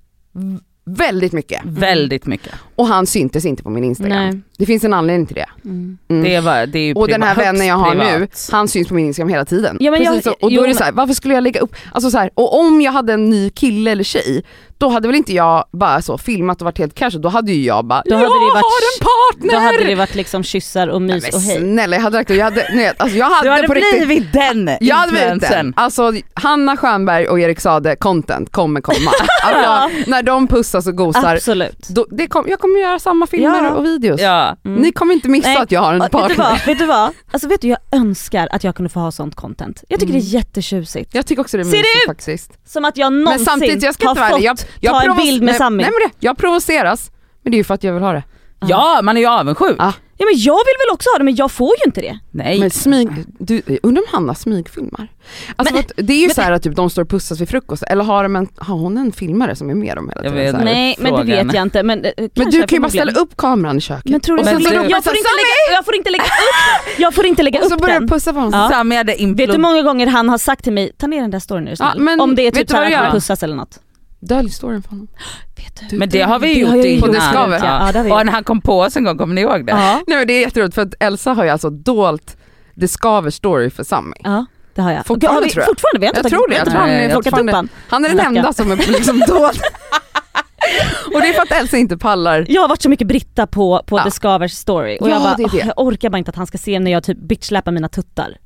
[0.86, 1.60] väldigt mycket.
[1.64, 2.52] Väldigt mycket.
[2.76, 4.24] Och han syntes inte på min Instagram.
[4.30, 4.40] Nej.
[4.58, 5.46] Det finns en anledning till det.
[5.64, 5.98] Mm.
[6.08, 6.24] Mm.
[6.24, 8.48] Det, var, det är ju Och den privat- här vännen jag har högst nu, privat.
[8.52, 9.76] han syns på min Instagram hela tiden.
[9.80, 10.30] Ja, men jag- så.
[10.30, 12.18] Och då jo, är det men- så här, varför skulle jag lägga upp, alltså så
[12.18, 14.44] här, och om jag hade en ny kille eller tjej,
[14.78, 17.64] då hade väl inte jag bara så filmat och varit helt casual, då hade ju
[17.64, 19.52] jag bara, Då hade jag det varit- har en partner!
[19.52, 21.56] Då hade det varit liksom kyssar och Nej, mys men och hej.
[21.58, 24.32] snälla jag hade lagt jag hade, nej, alltså jag hade, Du hade på riktigt blivit
[24.32, 25.72] den jag hade blivit den.
[25.76, 29.10] Alltså Hanna Stjernberg och Erik Sade content kommer komma.
[29.44, 31.88] Alltså när de pussas och gosar, Absolut.
[31.88, 33.70] då, det kom, jag kommer göra samma filmer Ja.
[33.70, 34.20] och videos.
[34.20, 34.45] Ja.
[34.64, 34.80] Mm.
[34.82, 35.56] Ni kommer inte missa Nej.
[35.62, 36.36] att jag har en Ja, vet du partner.
[36.44, 37.10] vad, vet du vad?
[37.30, 39.84] Alltså vet du jag önskar att jag kunde få ha sånt content.
[39.88, 40.22] Jag tycker Mm.
[40.24, 41.14] det är jättetjusigt.
[41.14, 42.08] Jag tycker också det är Ser det mysigt ut?
[42.10, 42.58] faktiskt.
[42.72, 45.16] Som att jag Men någonsin samtidigt, jag ska har inte fått jag, jag ta en
[45.16, 45.82] bild med Sami.
[45.82, 47.10] Nej men det, jag provoceras,
[47.42, 48.22] men det är ju för att jag vill ha det.
[48.60, 49.76] ja, man är ju avundsjuk.
[49.78, 49.92] Ja.
[50.18, 52.18] Ja men jag vill väl också ha det men jag får ju inte det.
[52.30, 52.60] Nej.
[52.60, 55.08] Men smyg, du, undrar om Hanna smygfilmar?
[55.56, 57.48] Alltså Men- det är ju men- så här att typ, de står och pussas vid
[57.48, 60.36] frukost, eller har, de en, har hon en filmare som är med dem hela tiden?
[60.36, 60.64] vet så.
[60.64, 63.36] Nej men det vet jag inte men, eh, Men du kan ju bara ställa upp
[63.36, 64.10] kameran i köket.
[64.10, 65.84] Men tror du och Men sen du- så jag, du jag, får inte lägga, jag
[65.84, 68.06] får inte lägga upp, jag får inte lägga och så upp börjar den.
[68.06, 68.60] du pussa på honom.
[68.60, 68.68] Ja.
[68.70, 71.30] Sami hade Vet du hur många gånger han har sagt till mig, ta ner den
[71.30, 73.80] där storyn nu Ja, men Om det är typ du att vi pussas eller något.
[74.20, 75.08] Dölj storyn för honom.
[75.56, 75.96] Vet du?
[75.98, 76.96] Men det har vi Det gjort har jag innan.
[76.98, 77.08] gjort.
[77.08, 77.56] Och det ska vi.
[77.56, 79.72] Ja, vi Och när han kom på oss en gång, kommer ni ihåg det?
[79.72, 82.36] Ja, Nej men det är jätteroligt för att Elsa har ju alltså dolt
[82.74, 84.16] det skaver story för Sami.
[84.24, 85.06] ja det har jag.
[85.06, 85.66] Fortfarande har vi, tror jag.
[85.68, 86.00] Fortfarande?
[86.00, 87.52] Vi har inte Jag tagit- tror det, jag tror han är fortfarande-
[87.88, 88.04] han.
[88.04, 89.60] Är En den enda som är liksom dold.
[91.14, 92.46] och det är för att Elsa inte pallar.
[92.48, 94.04] Jag har varit så mycket Britta på, på Ja.
[94.04, 95.48] The Skavers story och Ja, jag bara, det det.
[95.52, 98.36] "Åh, jag orkar bara inte att han ska se när jag typ bitchsläpar mina tuttar.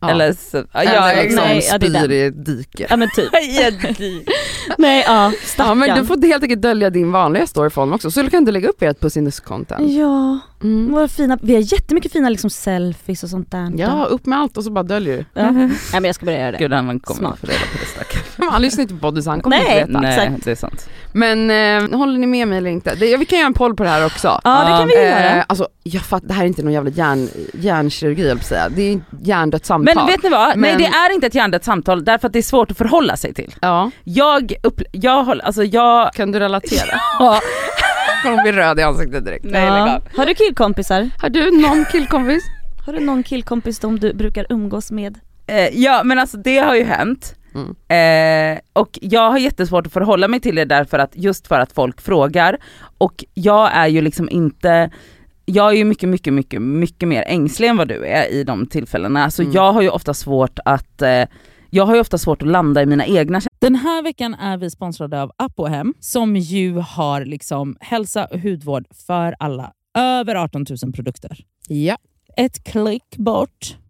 [0.00, 0.10] Ja.
[0.10, 2.12] Eller så, ja, Eller ja, liksom nej, ja, det är spyr den.
[2.12, 2.86] i ett dike.
[2.90, 3.28] Ja men typ.
[4.78, 5.68] Nej ja, stackarn.
[5.68, 8.30] Ja men du får helt enkelt dölja din vanliga story för honom också, så du
[8.30, 9.90] kan inte lägga upp ert Puss content.
[9.92, 10.92] Ja, Mm.
[10.92, 13.72] våra fina, vi har jättemycket fina liksom selfies och sånt där.
[13.76, 15.24] Ja, upp med allt och så bara döljer du.
[15.40, 15.50] ja.
[15.50, 16.58] Nej men jag ska börja göra det.
[16.58, 17.38] Gud han kommer Smart.
[17.40, 18.48] få reda på det stackarn.
[18.52, 19.80] Han lyssnar inte på podden så han kommer Nej.
[19.80, 20.00] inte veta.
[20.00, 20.44] Nej Exakt.
[20.44, 20.88] det är sant.
[21.12, 22.94] Men eh, håller ni med mig eller inte?
[22.94, 24.40] Det, vi kan göra en poll på det här också.
[24.44, 25.42] Ja det kan vi Eh, göra.
[25.42, 28.46] alltså jag fatt, det här är inte någon jävla hjärn, hjärnkirurgi höll jag på att
[28.48, 28.68] säga.
[28.68, 29.94] Det är hjärndött hjärndött samtal.
[29.96, 30.48] Men vet ni vad?
[30.48, 33.16] Nej Men- det är inte ett hjärndött samtal därför att det är svårt att förhålla
[33.16, 33.54] sig till.
[33.60, 37.00] Ja, Jag, upp, jag, håller- alltså jag, kan du relatera?
[37.18, 37.40] ja,
[38.24, 39.44] Hon blir röd i ansiktet direkt.
[39.44, 39.96] Nej, lägg Ja.
[39.96, 40.02] av.
[40.16, 41.10] Har du killkompisar?
[41.22, 42.42] Har du någon killkompis?
[42.86, 45.18] Har du någon killkompis som du brukar umgås med?
[45.46, 47.34] eh, ja men alltså det har ju hänt.
[47.54, 48.54] Mm.
[48.54, 51.72] Eh, och jag har jättesvårt att förhålla mig till det därför att, just för att
[51.72, 52.56] folk frågar.
[52.98, 54.90] Och jag är ju liksom inte,
[55.44, 58.66] jag är ju mycket, mycket, mycket, mycket mer ängslig än vad du är i de
[58.66, 59.30] tillfällena.
[59.30, 59.54] Så Mm.
[59.54, 61.24] jag har ju ofta svårt att, eh,
[61.70, 64.70] jag har ju ofta svårt att landa i mina egna Den här veckan är vi
[64.70, 69.72] sponsrade av Apohem som ju har liksom hälsa och hudvård för alla.
[69.98, 71.96] Över 18 000 produkter Ja.
[72.36, 73.76] ett klick bort.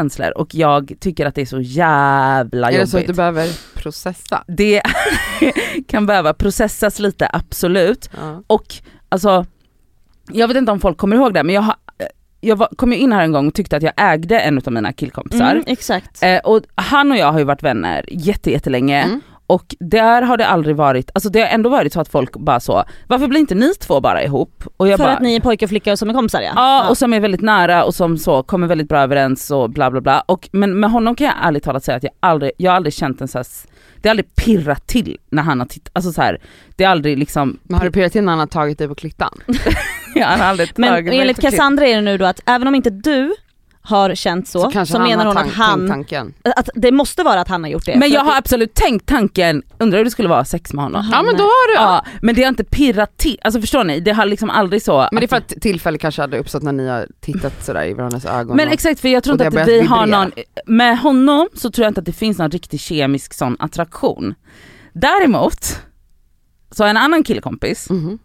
[0.00, 2.86] Känslor och jag tycker att det är så jävla Är jobbigt.
[2.86, 4.44] det så att du behöver processa?
[4.46, 4.82] Det
[5.88, 8.10] kan behöva processas lite, absolut.
[8.16, 8.42] Ja.
[8.46, 8.74] Och
[9.08, 9.46] alltså,
[10.32, 11.74] jag vet inte om folk kommer ihåg det men jag, har,
[12.40, 14.72] jag var, kom ju in här en gång och tyckte att jag ägde en av
[14.72, 15.50] mina killkompisar.
[15.52, 16.22] Mm, exakt.
[16.22, 19.20] Eh, och han och jag har ju varit vänner jätte, jättelänge Mm.
[19.50, 22.60] Och där har det aldrig varit, alltså det har ändå varit så att folk bara
[22.60, 24.64] så, varför blir inte ni två bara ihop?
[24.76, 26.52] Och jag För bara, att ni är pojke och flicka och som är kompisar ja.
[26.56, 29.90] Ja, och som är väldigt nära och som så kommer väldigt bra överens och bla
[29.90, 30.20] bla bla.
[30.20, 32.94] Och, men med honom kan jag ärligt talat säga att jag aldrig, jag har aldrig
[32.94, 33.46] känt en så här,
[34.00, 36.38] det har aldrig pirrat till när han har tittat, alltså så här,
[36.76, 38.94] det har aldrig liksom, Men har du pirrat till när han har tagit dig på
[38.94, 39.40] klittan?
[40.14, 41.40] jag har aldrig Men tagit mig enligt.
[41.40, 43.34] Cassandra är det nu då att även om inte du
[43.82, 46.34] har känt så, så, han menar hon att han, tanken.
[46.56, 47.96] att det måste vara att han har gjort det.
[47.98, 51.08] Men jag har det- absolut tänkt tanken, undrar hur det skulle vara sex med honom.
[51.12, 54.00] Ja men då har du, Ja, men det har inte pirrat till, alltså förstår ni?
[54.00, 56.72] Det har liksom aldrig så Men det är för att tillfälle kanske hade uppstått när
[56.72, 58.56] ni har tittat sådär i varandras ögon.
[58.56, 60.22] Men och- exakt för jag tror inte att vi börjat har vibrera.
[60.22, 60.32] någon,
[60.66, 64.34] med honom så tror jag inte att det finns någon riktig kemisk sån attraktion.
[64.92, 65.64] Däremot
[66.70, 68.18] så har jag en annan killkompis Mhm.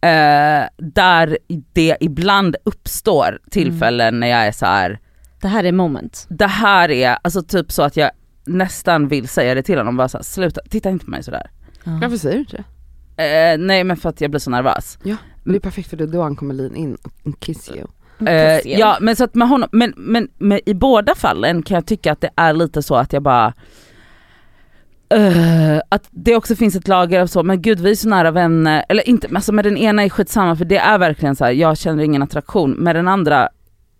[0.00, 1.38] Eh, där
[1.72, 4.98] det ibland uppstår tillfällen när jag är så här.
[5.40, 6.26] Det här är moment.
[6.28, 8.10] det här är alltså typ så att jag
[8.46, 11.50] nästan vill säga det till honom, bara så här, sluta, titta inte på mig sådär.
[11.84, 13.52] Varför säger du inte det?
[13.52, 14.98] Eh, nej men för att jag blir så nervös.
[15.42, 17.86] Men det är perfekt för det då han kommer lean in och kiss you.
[18.28, 21.86] Eh, ja men så att med honom, men, men, men i båda fallen kan jag
[21.86, 23.54] tycka att det är lite så att jag bara
[25.10, 28.30] eh, att det också finns ett lager av så, men gud vi är så nära
[28.30, 31.52] vänner, eller inte, alltså med den ena är skitsamma för det är verkligen så här,
[31.52, 33.48] jag känner ingen attraktion, med den andra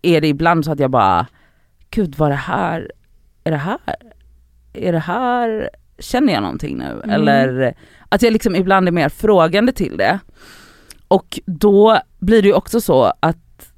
[0.02, 1.26] är det ibland så att jag bara,
[1.90, 2.90] gud vad är det här,
[3.44, 3.78] är det här,
[4.72, 7.00] är det här, känner jag någonting nu?
[7.04, 7.10] Mm.
[7.10, 7.74] Eller
[8.08, 10.18] att jag liksom ibland är mer frågande till det.
[11.08, 13.72] Och då blir det ju också så att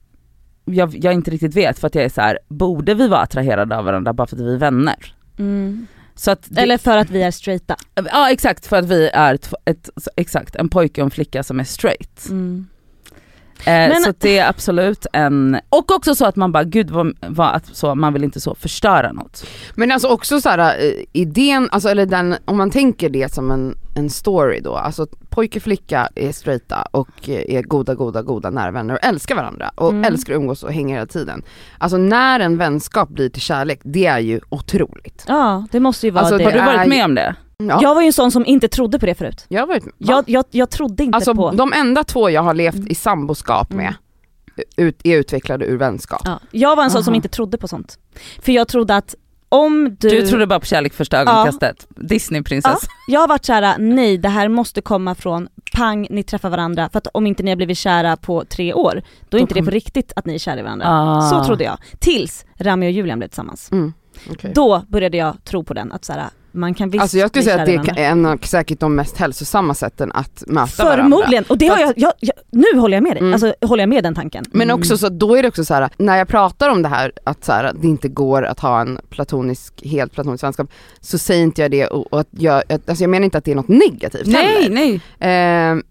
[0.65, 3.77] jag, jag inte riktigt vet för att jag är så här: borde vi vara attraherade
[3.77, 5.15] av varandra bara för att vi är vänner?
[5.39, 5.87] Mm.
[6.15, 7.77] Så att det, Eller för att vi är straighta.
[7.95, 11.61] Ja exakt, för att vi är ett, ett, exakt, en pojke och en flicka som
[11.61, 12.27] är straight.
[12.29, 12.67] Mm.
[13.59, 17.17] Eh, Men- Så det är absolut en, och också så att man bara gud vad,
[17.21, 19.47] vad att så, man vill inte så förstöra något.
[19.75, 23.51] Men alltså också så här, eh, idén, alltså eller den, om man tänker det som
[23.51, 28.23] en, en story då, alltså pojke och flicka är straighta och eh, är goda, goda,
[28.23, 30.05] goda nära vänner och älskar varandra och Mm.
[30.05, 31.43] älskar att umgås och hänga hela tiden.
[31.79, 35.25] Alltså när en vänskap blir till kärlek, det är ju otroligt.
[35.29, 36.45] Ja det måste ju vara Alltså, det.
[36.45, 37.35] Har du varit med om det?
[37.57, 39.45] Ja, Jag var ju en sån som inte trodde på det förut.
[39.49, 39.85] jag varit.
[39.99, 41.51] Jag, jag, jag trodde inte Alltså på...
[41.51, 42.89] de enda två jag har levt Mm.
[42.91, 43.95] i samboskap med
[44.57, 44.65] Mm.
[44.89, 46.21] ut, är utvecklade ur vänskap.
[46.25, 46.41] Ja.
[46.51, 47.17] Jag var en sån som Aha.
[47.17, 47.99] inte trodde på sånt.
[48.43, 49.15] För jag trodde att
[49.53, 50.09] om du...
[50.09, 52.87] Du, trodde bara på kärlek första ögonkastet, Disneyprinsessa.
[53.09, 56.89] Jag har varit såhär, nej det här måste komma från pang, ni träffar varandra.
[56.93, 59.55] För att om inte ni har blivit kära på tre år, då är Då inte
[59.55, 60.87] det kom- på riktigt att ni är kära i varandra.
[60.89, 61.21] Ah.
[61.21, 61.79] Så trodde jag.
[61.99, 63.73] Tills Rami och Julian blev tillsammans.
[63.73, 63.93] Mm.
[64.31, 64.53] okej.
[64.55, 67.61] Då började jag tro på den, att såhär, man kan visst Alltså jag skulle säga
[67.61, 71.03] att det är en av säkert de mest hälsosamma sätten att möta varandra.
[71.03, 73.21] Förmodligen, och det har jag, jag, jag, nu håller jag med dig.
[73.21, 73.33] Mm.
[73.33, 74.45] Alltså håller jag med den tanken.
[74.53, 77.13] Men också så, då är det också så här, när jag pratar om det här
[77.25, 81.43] att så här, det inte går att ha en platonisk, helt platonisk vänskap, så säger
[81.43, 83.69] inte jag det och, och att jag, alltså jag menar inte att det är något
[83.69, 85.01] negativt Nej, heller.
[85.21, 85.73] nej.
[85.73, 85.83] Eh,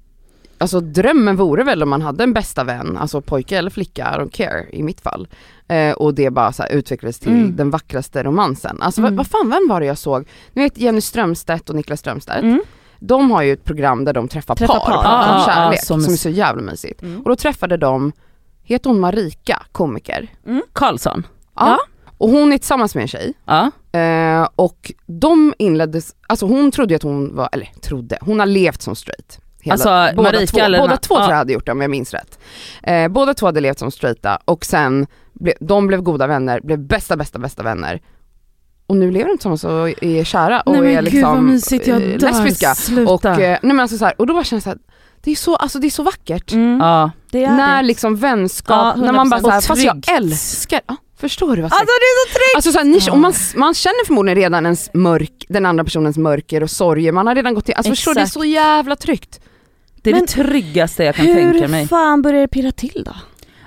[0.62, 4.20] alltså drömmen vore väl om man hade en bästa vän, alltså pojke eller flicka, I
[4.20, 5.28] don't care i mitt fall.
[5.68, 7.55] Eh, och det bara så utvecklades till Mm.
[7.55, 8.82] den vackraste romansen.
[8.82, 9.16] Alltså Mm.
[9.16, 10.28] vad, vad fan, vem var det jag såg?
[10.53, 12.62] Ni vet Jenny Strömstedt och Niklas Strömstedt, Mm.
[12.99, 15.03] de har ju ett program där de träffar, Träffar par, par.
[15.03, 17.01] Ja, om ja, kärlek, ja, som- som är så jävla mysigt.
[17.01, 17.22] Mm.
[17.22, 18.12] Och då träffade de,
[18.64, 20.28] heter hon Marika, komiker?
[20.74, 21.28] Karlsson.
[21.55, 21.78] Ja.
[22.18, 23.72] Och hon är tillsammans med en tjej, Ja.
[23.99, 28.82] eh, och de inleddes, alltså hon trodde att hon var, eller trodde, hon har levt
[28.82, 29.39] som straight.
[29.62, 31.20] Hela, Alltså, båda Marika två, eller båda två ja.
[31.20, 32.39] tror jag hade gjort det om jag minns rätt.
[32.84, 36.80] Eh, båda två hade levt som straighta och sen, ble, de blev goda vänner, blev
[36.80, 38.01] bästa bästa bästa vänner.
[38.88, 41.43] Och nu lever de tillsammans och är kära och Nej, men är gud, liksom vad
[41.43, 42.28] mysigt, jag eh, dör.
[42.32, 42.76] lesbiska.
[42.76, 43.12] Sluta.
[43.14, 44.78] Och, eh, nej men alltså så här, och då bara känner jag så här,
[45.24, 46.51] det är så, alltså det är så vackert.
[46.51, 46.80] Mm.
[46.80, 47.12] ja.
[47.32, 47.88] Det är När det.
[47.88, 49.43] liksom vänskap, Ja, när man bara 100%.
[49.43, 52.55] såhär, fast jag älskar, ja, förstår du vad Alltså det är så tryggt!
[52.55, 53.12] Alltså så här, ni, Ja.
[53.12, 57.28] och man, man känner förmodligen redan ens mörk, den andra personens mörker och sorger, man
[57.28, 58.34] har redan gått till, alltså förstår du, det är Exakt.
[58.34, 59.39] så jävla tryggt.
[60.02, 61.88] Det är Men det tryggaste jag kan tänka Hur mig.
[61.88, 63.14] fan börjar det pirra till då?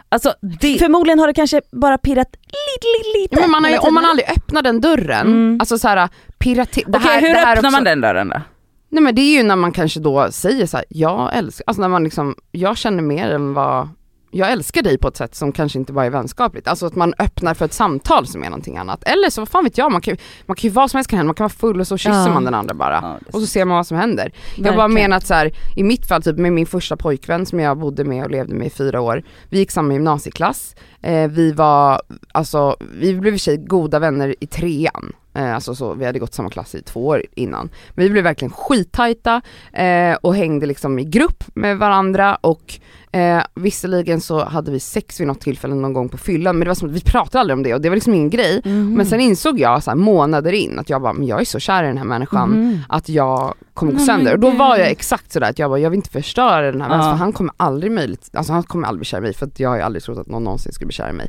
[0.09, 3.41] Alltså det, Förmodligen har det kanske bara pirrat lite, lite, lite.
[3.41, 5.57] Men man har, ju- om man aldrig öppnar den dörren, Mm.
[5.61, 6.09] alltså så här,
[6.39, 8.41] pirra till, det Okej här, hur det här öppnar också, man den dörren då?
[8.89, 11.81] Nej men det är ju när man kanske då säger så här, jag älskar, alltså
[11.81, 13.89] när man liksom, jag känner mer än vad
[14.35, 16.69] jag älskar dig på ett sätt som kanske inte bara är vänskapligt.
[16.69, 19.03] Alltså att man öppnar för ett samtal som är någonting annat.
[19.05, 20.17] Eller så, vad fan vet jag, man kan,
[20.47, 22.27] man kan ju vad som helst kan hända, man kan vara full och så kysser
[22.27, 22.35] Ja.
[22.35, 22.99] man den andra bara.
[23.03, 24.33] Ja, Och så ser man vad som händer.
[24.57, 24.95] Jag bara Verkligen.
[24.95, 28.05] menar att så här, i mitt fall typ med min första pojkvän som jag bodde
[28.05, 29.23] med och levde med i fyra år.
[29.49, 34.47] Vi gick samma gymnasieklass, eh, vi var, alltså vi blev i sig goda vänner i
[34.47, 35.13] trean.
[35.37, 37.71] Eh, alltså så, vi hade gått samma klass i två år innan.
[37.95, 39.41] Men vi blev verkligen skittajta
[39.73, 42.75] eh, och hängde liksom i grupp med varandra och
[43.15, 46.71] Eh, visserligen så hade vi sex vid något tillfälle någon gång på fyllan men det
[46.71, 48.61] var som att vi pratade aldrig om det och det var liksom ingen grej.
[48.65, 48.95] Mhm.
[48.95, 51.59] Men sen insåg jag så här, månader in att jag bara, men jag är så
[51.59, 52.79] kär i den här människan Mhm.
[52.89, 54.33] att jag kommer gå sönder.
[54.33, 56.89] Och då var jag exakt sådär att jag bara, jag vill inte förstöra den här
[56.89, 56.95] Ja.
[56.95, 59.47] vänskapet för han kommer aldrig möjligt, alltså han kommer aldrig bli kär i mig för
[59.47, 61.29] att jag har aldrig trott att någon någonsin skulle bli kär i mig.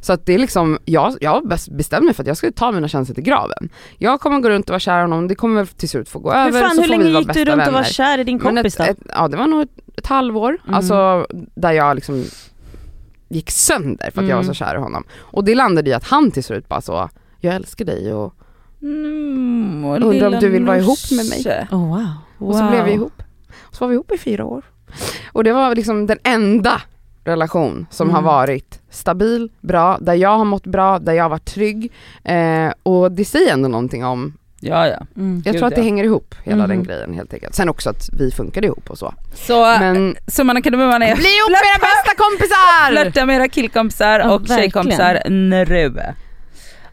[0.00, 2.52] Så att det är liksom, jag, jag har bes- bestämt mig för att jag ska
[2.52, 3.68] ta mina känslor till graven.
[3.98, 6.18] Jag kommer gå runt och vara kär i honom, det kommer väl till slut få
[6.18, 7.72] gå Hur, över fan, så hur länge gick du runt och vänner.
[7.72, 8.92] var kär i din kompis ett, då?
[8.92, 10.74] ett, ja det var nog ett, ett halvår, Mm.
[10.74, 12.24] alltså där jag liksom
[13.28, 14.54] gick sönder för att jag var så Mm.
[14.54, 15.04] kär i honom.
[15.18, 17.08] Och det landade i att han till slut bara så,
[17.40, 18.34] jag älskar dig och,
[18.82, 21.66] Mm, och Undrar om du vill vara ihop med mig?
[21.70, 22.08] Oh, wow.
[22.48, 23.22] och så blev vi ihop.
[23.60, 24.62] Och så var vi ihop i fyra år.
[25.32, 26.82] Och det var liksom den enda
[27.24, 28.14] relation som Mm.
[28.14, 31.92] har varit stabil, bra, där jag har mått bra, där jag har varit trygg.
[32.24, 35.06] Eh, och det säger ändå någonting om, Ja ja.
[35.16, 35.42] Mm.
[35.44, 35.84] jag Gud, tror att det ja.
[35.84, 36.68] hänger ihop hela Mhm.
[36.68, 37.54] den grejen helt enkelt.
[37.54, 39.14] Sen också att vi funkade ihop och så.
[39.34, 42.90] Så Men summan av kardemumman är bli ihop med era bästa kompisar!
[43.02, 44.60] flörta med era killkompisar Ja, och verkligen.
[44.60, 46.14] tjejkompisar nu.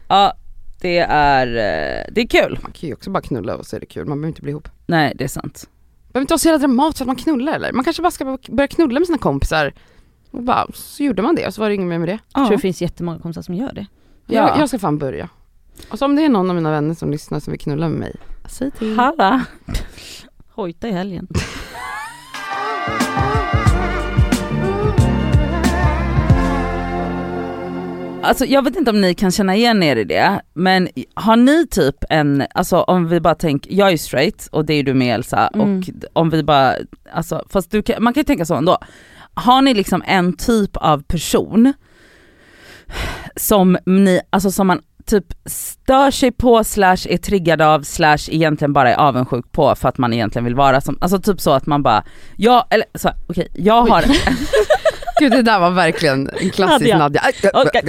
[0.08, 0.32] Ja
[0.80, 2.58] det är, eh, det är kul.
[2.62, 4.50] Man kan ju också bara knulla och så är det kul, man behöver inte bli
[4.50, 4.68] ihop.
[4.86, 5.68] Nej det är sant.
[6.12, 7.72] behöver inte vara så jävla dramatiskt att man knullar eller?
[7.72, 9.72] Man kanske bara ska börja knulla med sina kompisar.
[10.30, 12.18] Och bara, så gjorde man det och så var det inget mer med det.
[12.34, 13.86] Jag tror det finns jättemånga kompisar som gör det.
[14.26, 14.48] Ja.
[14.48, 15.28] Jag, jag ska fan börja.
[15.88, 17.98] Och så om det är någon av mina vänner som lyssnar som vill knulla med
[17.98, 18.14] mig,
[18.48, 18.96] säg till.
[18.96, 19.44] Halla.
[20.54, 21.28] Hojta i helgen.
[28.22, 31.66] Alltså jag vet inte om ni kan känna igen er i det, men har ni
[31.66, 35.14] typ en, alltså om vi bara tänker, jag är straight och det är du med
[35.14, 35.78] Elsa Mm.
[35.78, 36.74] och om vi bara,
[37.12, 38.78] alltså fast du kan, man kan ju tänka så ändå.
[39.34, 41.72] Har ni liksom en typ av person
[43.36, 48.72] som ni, alltså som man typ stör sig på slash är triggad av slash egentligen
[48.72, 51.66] bara är avundsjuk på för att man egentligen vill vara som, alltså typ så att
[51.66, 52.04] man bara,
[52.36, 54.04] ja eller så okej, jag har,
[55.20, 57.22] Gud det där var verkligen en klassisk Nadja.
[57.54, 57.82] Okej,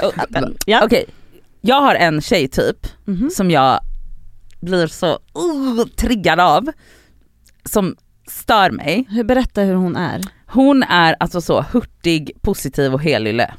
[0.83, 1.05] okej,
[1.61, 3.29] jag har en tjej typ Mhm.
[3.29, 3.79] som jag
[4.61, 6.71] blir så uh, triggad av,
[7.65, 7.95] som
[8.27, 9.05] stör mig.
[9.09, 10.21] Hur, berätta hur hon är.
[10.47, 13.53] Hon är alltså så hurtig, positiv och helylle.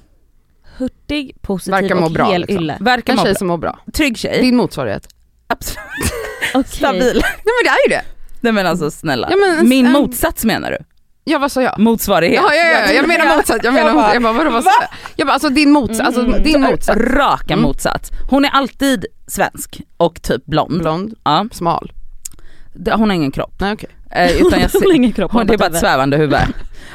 [0.79, 2.77] Hurtig, positiv Verkar må och bra, helylle.
[2.81, 3.39] Verkar En må tjej bra.
[3.39, 3.79] som mår bra.
[3.93, 5.09] Trygg tjej, Din motsvarighet.
[5.47, 6.13] absolut
[6.55, 6.71] Okej.
[6.77, 7.01] stabil.
[7.23, 8.03] Nej men det är ju det.
[8.41, 9.29] Nej men alltså snälla.
[9.31, 10.79] Ja, men en- Min en- motsats menar du?
[11.25, 11.79] Ja vad sa jag?
[11.79, 12.41] Motsvarighet.
[12.43, 14.15] Ja, ja, ja, jag menar motsats, jag menar Jag bara, motsats.
[14.15, 14.89] Jag bara, vadå, vad sa jag?
[15.17, 16.43] Jag bara, alltså din motsats, alltså Mm.
[16.43, 16.99] din motsats.
[17.01, 17.63] Raka Mm.
[17.63, 18.11] motsats.
[18.31, 20.79] Hon är alltid svensk och typ blond.
[20.81, 21.47] Blond, Ja.
[21.53, 21.93] smal.
[22.93, 23.55] Hon har ingen kropp.
[23.61, 23.89] Nej okej.
[24.11, 25.33] Eh, utan jag Hon har ser, ingen kropp.
[25.33, 26.39] hon, det är bara ett svävande huvud.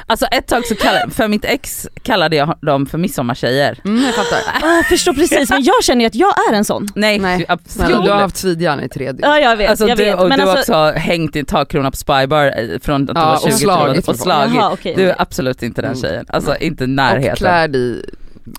[0.06, 3.78] Alltså ett tag så kallade, för mitt ex kallade jag dem för midsommartjejer.
[3.84, 4.38] Mm, jag fattar.
[4.68, 6.88] Ah, jag förstår precis, men jag känner ju att jag är en sån.
[6.94, 8.04] Nej, Nej, du- absolut.
[8.04, 9.20] du har haft svidjärn i tre dygn.
[9.22, 10.18] Ja jag vet, Alltså jag du, vet.
[10.20, 13.06] och Men du har alltså, också hängt i en takkrona på Spybar eh, från att
[13.14, 14.54] du Ja, var och 20 slagit och slagit.
[14.54, 14.94] Jaha, okej.
[14.96, 16.02] Du är absolut inte den Mm.
[16.02, 17.36] tjejen, alltså inte Och närheten.
[17.36, 18.04] klär dig,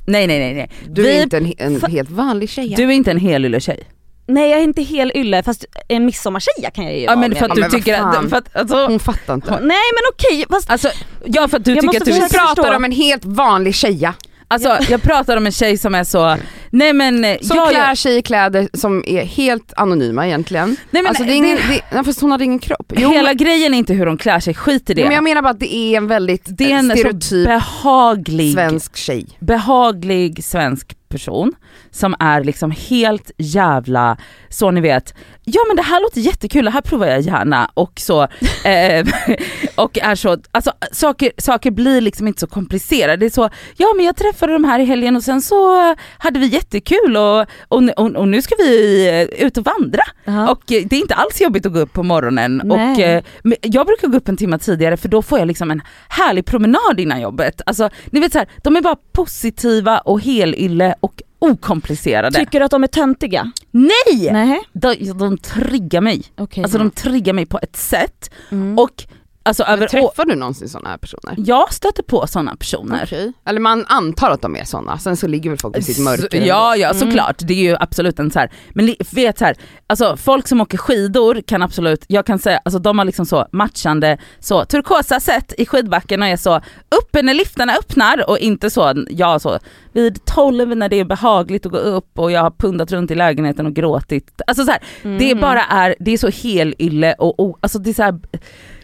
[0.06, 0.54] Nej nej nej.
[0.54, 0.72] nej.
[0.90, 2.74] du Vi- är inte en, en helt vanlig tjej.
[2.78, 3.84] Du är inte en helylle-tjej.
[4.28, 7.30] Nej jag är inte hel ylle fast en midsommartjeja kan jag ju Ja vara men
[7.30, 7.38] med.
[7.40, 9.52] för att Ja, du men tycker att, för att alltså, Hon fattar inte.
[9.52, 10.90] Nej men okej, fast alltså,
[11.26, 12.76] ja för att du tycker måste att du pratar, förstå.
[12.76, 14.14] om en helt vanlig tjeja
[14.48, 16.38] alltså jag pratar om en tjej som är så,
[16.70, 20.68] nej men eh, som jag, klär sig i kläder som är helt anonyma egentligen.
[20.92, 22.94] nej, men, alltså det är ingen, det, det, nej, fast hon hade ingen kropp.
[22.96, 25.04] Jo, hela men, grejen är inte hur hon klär sig, skit i det.
[25.04, 28.96] men jag menar bara att det är en väldigt det är en stereotyp behaglig, svensk
[28.98, 29.26] tjej.
[29.40, 31.52] behaglig svensk person
[31.92, 34.18] som är liksom helt jävla,
[34.50, 37.94] så ni vet, ja men det här låter jättekul, det här provar jag gärna och
[37.96, 38.22] så,
[38.66, 39.08] eh,
[39.76, 43.18] och är så, alltså saker, saker blir liksom inte så komplicerade.
[43.18, 46.40] Det är så, ja men jag träffade de här i helgen och sen så hade
[46.40, 50.04] vi jättekul och, och, och, och nu ska vi eh, ut och vandra.
[50.26, 50.52] Ja.
[50.52, 52.92] Och eh, det är inte alls jobbigt att gå upp på morgonen Nej.
[52.92, 53.24] och eh,
[53.62, 57.00] jag brukar gå upp en timme tidigare för då får jag liksom en härlig promenad
[57.00, 57.62] innan jobbet.
[57.66, 62.40] Alltså ni vet så här, de är bara positiva och helylle och okomplicerade.
[62.40, 63.52] Tycker du att de är töntiga?
[63.72, 64.32] Nej!
[64.32, 64.62] Nej.
[64.74, 66.24] De, de triggar mig.
[66.38, 66.64] Okej.
[66.64, 68.80] Alltså de triggar mig på ett sätt mm.
[68.80, 69.04] och
[69.46, 71.36] Alltså över träffar du någonsin sådana här personer?
[71.38, 73.02] jag stöter på sådana personer.
[73.04, 73.34] Okej.
[73.46, 76.42] Eller man antar att de är sådana, sen så ligger väl folk i sitt mörker.
[76.42, 77.00] Så- Ja, ja Mm.
[77.00, 77.36] såklart.
[77.40, 78.52] Det är ju absolut en så här.
[78.76, 79.56] men vet så här,
[79.88, 83.48] alltså folk som åker skidor kan absolut, jag kan säga, alltså de har liksom så
[83.52, 86.62] matchande så turkosa sätt i skidbacken och är så
[87.02, 89.60] uppe när liftarna öppnar och inte så, jag så
[89.94, 93.16] vid 12 när det är behagligt att gå upp och jag har pundat runt i
[93.16, 94.42] lägenheten och gråtit.
[94.48, 94.80] Alltså så här,
[95.20, 95.42] det Mm.
[95.42, 98.20] bara är, det är så helylle och, och alltså det är så här,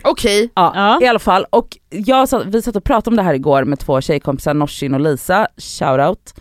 [0.04, 1.00] Okej, Ja, Ja.
[1.02, 1.45] i alla fall.
[1.50, 4.93] Och jag satt, vi satt och pratade om det här igår med två tjejkompisar, Norsin
[4.93, 6.34] och Lisa, shoutout.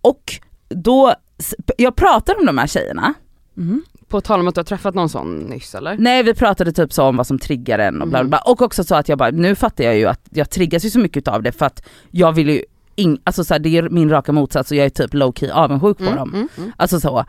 [0.00, 0.22] Och
[0.68, 1.14] då,
[1.78, 3.14] jag pratade om de här tjejerna.
[3.56, 3.82] Mm.
[4.08, 5.96] på tal om att du har träffat någon sån nyss eller?
[5.98, 8.38] Nej vi pratade typ så om vad som triggar en och bla bla bla.
[8.38, 10.98] Och också så att jag bara, nu fattar jag ju att jag triggas ju så
[10.98, 12.62] mycket av det för att jag vill ju,
[12.96, 15.50] in, alltså så här, det är min raka motsats och jag är typ low key
[15.50, 16.34] avundsjuk på Mm, dem.
[16.34, 16.72] mm, mm.
[16.76, 17.24] Alltså så.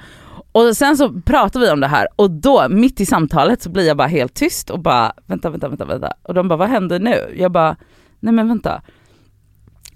[0.57, 3.87] Och sen så pratar vi om det här och då mitt i samtalet så blir
[3.87, 6.13] jag bara helt tyst och bara vänta, vänta, vänta, vänta.
[6.23, 7.35] Och de bara vad händer nu?
[7.37, 7.75] Jag bara
[8.19, 8.81] nej men vänta.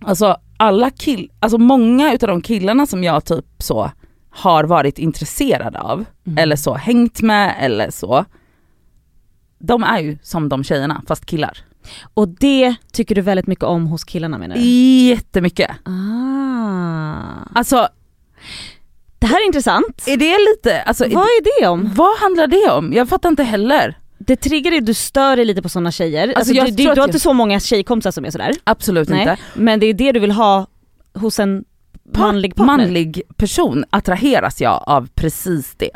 [0.01, 3.91] Alltså alla kill, alltså många utav de killarna som jag typ så
[4.29, 6.37] har varit intresserad av Mm.
[6.37, 8.25] eller så hängt med eller så.
[9.59, 11.57] De är ju som de tjejerna fast killar.
[12.13, 14.61] Och det tycker du väldigt mycket om hos killarna menar du?
[14.61, 15.71] Jättemycket.
[15.85, 17.59] Ah.
[17.59, 17.87] Alltså
[19.21, 20.03] Det här är intressant.
[20.07, 21.91] är det lite, alltså, Vad är det om?
[21.95, 22.93] vad handlar det om?
[22.93, 23.97] Jag fattar inte heller.
[24.17, 26.33] Det triggar dig, du stör dig lite på sådana tjejer.
[26.35, 28.55] Alltså, jag du, du, du har jag- inte så många tjejkompisar som är sådär.
[28.63, 29.21] Absolut Nej.
[29.21, 29.37] inte.
[29.53, 30.67] Men det är det du vill ha
[31.13, 31.63] hos en
[32.17, 32.77] manlig partner.
[32.77, 35.91] manlig person attraheras jag av precis det.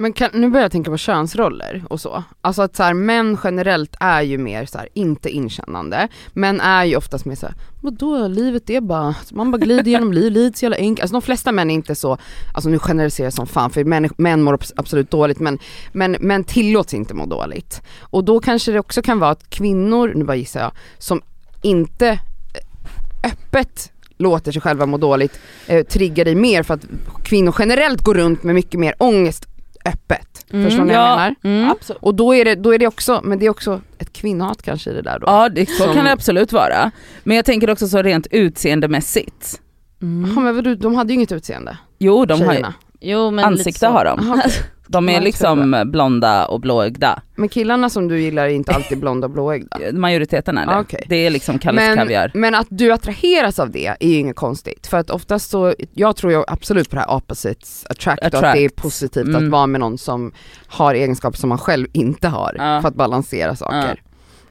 [0.00, 2.24] Men kan, nu börjar jag tänka på könsroller och så.
[2.40, 6.84] Alltså att så här, män generellt är ju mer så här, inte inkännande, män är
[6.84, 10.54] ju oftast mer såhär, vadå livet är bara, alltså, man bara glider genom livet, livet
[10.54, 11.02] är så jävla enkelt.
[11.02, 12.18] Alltså de flesta män är inte så,
[12.54, 15.58] alltså nu generaliserar jag som fan för män, män mår absolut dåligt men,
[15.92, 17.82] men män tillåts inte må dåligt.
[18.00, 21.22] Och då kanske det också kan vara att kvinnor, nu bara gissar jag, som
[21.62, 26.86] inte eh, öppet låter sig själva må dåligt eh, triggar dig mer för att
[27.22, 29.48] kvinnor generellt går runt med mycket mer ångest
[29.84, 30.46] öppet.
[30.52, 30.64] Mm.
[30.64, 31.08] Förstår ni vad Ja.
[31.10, 31.34] jag menar?
[31.60, 31.70] Mm.
[31.70, 32.02] Absolut.
[32.02, 34.90] Och då är, det, då är det också, men det är också ett kvinnohat kanske
[34.90, 35.26] i det där då.
[35.26, 36.90] Ja det, så Som- kan det absolut vara.
[37.24, 39.60] Men jag tänker också så rent utseendemässigt.
[40.02, 40.32] Mm.
[40.34, 42.74] Ja, men vadå, de hade ju inget utseende, Jo de har ju, tjejerna.
[43.00, 44.40] Jo men ansikte har de.
[44.88, 47.22] De är liksom blonda och blåögda.
[47.36, 49.78] Men killarna som du gillar är inte alltid blonda och blåögda.
[49.92, 50.72] Majoriteten är det.
[50.74, 51.04] Ah, okej.
[51.08, 52.30] Det är liksom Kalles Men, kaviar.
[52.34, 54.86] men att du attraheras av det är ju inget konstigt.
[54.86, 58.32] För att oftast så, jag tror ju absolut på det här opposites attract, och att
[58.32, 58.76] det är Attract.
[58.76, 59.44] positivt Mm.
[59.44, 60.32] att vara med någon som
[60.66, 62.80] har egenskaper som man själv inte har Ja.
[62.82, 64.02] för att balansera saker.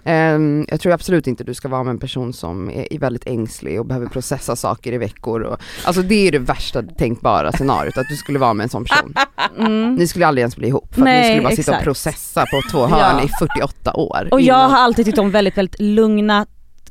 [0.07, 3.27] Ehm, jag tror absolut inte du ska vara med en person som är, är väldigt
[3.27, 5.41] ängslig och behöver processa saker i veckor.
[5.41, 8.85] Och, alltså det är det värsta tänkbara scenariot, att du skulle vara med en sån
[8.85, 9.13] person.
[9.59, 9.95] Mm.
[9.95, 11.77] Ni skulle aldrig ens bli ihop för Nej, ni skulle bara sitta exakt.
[11.77, 13.23] och processa på två hörn Ja.
[13.23, 14.27] i 48 år.
[14.31, 16.45] Och jag innan- har alltid tyckt om väldigt, väldigt lugna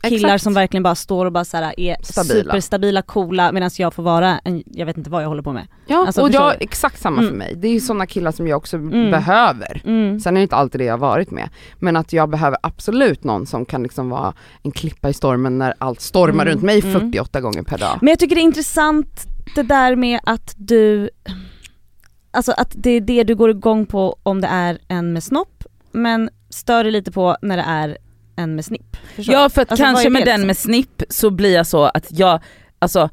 [0.08, 0.42] killar Exakt.
[0.44, 2.34] som verkligen bara står och bara så här är Stabila.
[2.44, 5.66] superstabila, coola medan jag får vara en, jag vet inte vad jag håller på med.
[5.86, 6.56] Ja, Alltså, och jag, du?
[6.64, 7.30] exakt samma Mm.
[7.30, 7.54] för mig.
[7.56, 9.10] Det är ju sådana killar som jag också Mm.
[9.10, 9.82] behöver.
[9.84, 10.20] Mm.
[10.20, 11.48] Sen är det inte alltid det jag har varit med.
[11.78, 15.74] Men att jag behöver absolut någon som kan liksom vara en klippa i stormen när
[15.78, 16.92] allt stormar Mm, runt mig mm.
[17.00, 17.98] 48 gånger per dag.
[18.00, 21.10] Men jag tycker det är intressant det där med att du,
[22.30, 25.64] alltså att det är det du går igång på om det är en med snopp,
[25.92, 27.98] men stör dig lite på när det är
[28.36, 28.96] en med snipp.
[29.16, 30.46] Förstår Ja för att Alltså, kanske med den liksom?
[30.46, 32.40] med snipp så blir jag så att jag,
[32.78, 33.08] alltså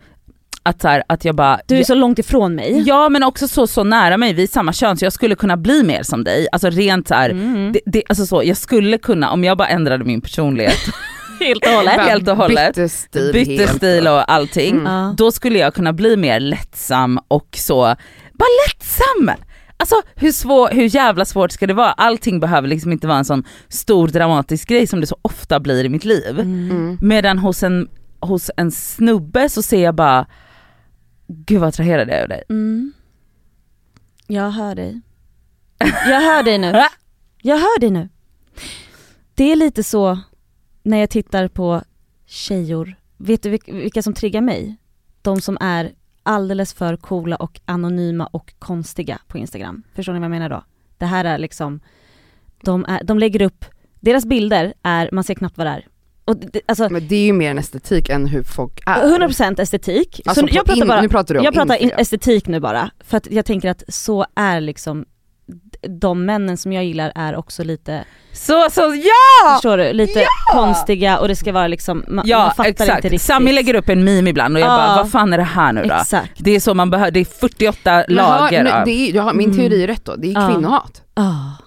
[0.63, 2.83] att, så här, att jag bara Du är så långt ifrån mig.
[2.87, 5.57] Ja men också så, så nära mig, vi är samma kön så jag skulle kunna
[5.57, 6.47] bli mer som dig.
[6.51, 7.71] Alltså rent så här, Mm.
[7.71, 10.77] det, det, alltså så, jag skulle kunna, om jag bara ändrade min personlighet,
[11.39, 11.93] Helt och hållet.
[12.01, 13.75] helt och hållet, Bytte stil bytte helt.
[13.77, 15.15] stil och allting, Mm.
[15.15, 17.81] Då skulle jag kunna bli mer lättsam och så,
[18.33, 19.31] bara lättsam!
[19.83, 21.91] Alltså hur, svår, hur jävla svårt ska det vara?
[21.91, 25.85] Allting behöver liksom inte vara en sån stor dramatisk grej som det så ofta blir
[25.85, 26.39] i mitt liv.
[26.39, 26.71] Mm.
[26.71, 26.97] Mm.
[27.01, 30.27] Medan hos en, hos en snubbe så ser jag bara,
[31.27, 32.43] gud vad attraherad jag är av dig.
[32.49, 32.93] Mm.
[34.27, 35.01] Jag hör dig.
[36.07, 36.73] Jag hör dig nu.
[37.41, 38.09] Jag hör dig nu.
[39.35, 40.19] Det är lite så
[40.83, 41.81] när jag tittar på
[42.25, 44.75] tjejor, vet du vilka, vilka som triggar mig?
[45.21, 45.91] De som är
[46.23, 49.83] alldeles för coola och anonyma och konstiga på Instagram.
[49.95, 50.63] Förstår ni vad jag menar då?
[50.97, 51.79] Det här är liksom,
[52.63, 53.65] de, är, de lägger upp,
[53.99, 55.87] deras bilder är, man ser knappt vad det är.
[56.35, 59.17] Det, alltså Men det är ju mer en estetik än hur folk är.
[59.27, 60.21] 100% estetik.
[60.25, 62.91] Alltså så jag pratar in- bara, nu pratar du om jag pratar estetik nu bara,
[62.99, 65.05] för att jag tänker att så är liksom
[65.89, 68.03] de männen som jag gillar är också lite,
[68.33, 69.53] Så, så ja!
[69.53, 73.03] förstår du, lite konstiga och det ska vara liksom, man, man Ja fattar inte exakt,
[73.03, 73.21] riktigt.
[73.21, 74.77] Sami lägger upp en meme ibland och jag Ja.
[74.77, 75.93] bara vad fan är det här nu då?
[75.95, 76.31] Exakt.
[76.37, 78.85] Det är så man behöver, det är 48 Men hör, lager nu, av...
[78.85, 79.57] det är, har, min Mm.
[79.61, 80.49] teori är rätt då, det är Ja.
[80.53, 81.01] kvinnohat.
[81.13, 81.23] Ah.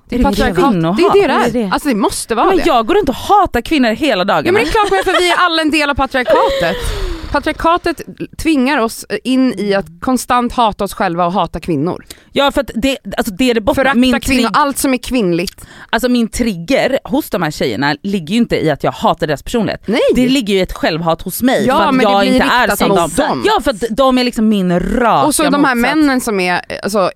[0.09, 0.57] Det är det patriarkat.
[0.71, 0.97] kvinnohat?
[0.97, 1.71] Det är det det Är det?
[1.73, 2.63] Alltså det måste vara Men det.
[2.67, 4.47] jag går runt och hatar kvinnor hela dagarna.
[4.49, 6.77] Ja men det är klart men för vi är alla en del av patriarkatet.
[7.31, 8.01] Patriarkatet
[8.39, 12.05] tvingar oss in i att konstant hata oss själva och hata kvinnor.
[12.33, 14.99] Ja för att det, alltså det är det bottnar, Förakta min, kvinnor, allt som är
[14.99, 15.67] kvinnligt.
[15.91, 19.43] alltså min trigger hos de här tjejerna ligger ju inte i att jag hatar deras
[19.43, 19.83] personlighet.
[19.87, 20.01] Nej!
[20.15, 22.47] Det ligger ju i ett självhat hos mig Ja, för att men det jag inte
[22.47, 23.11] är som dem.
[23.17, 23.43] dem.
[23.47, 25.97] Ja för att de är liksom min raka och så de här motsats.
[25.97, 27.11] männen som är, alltså,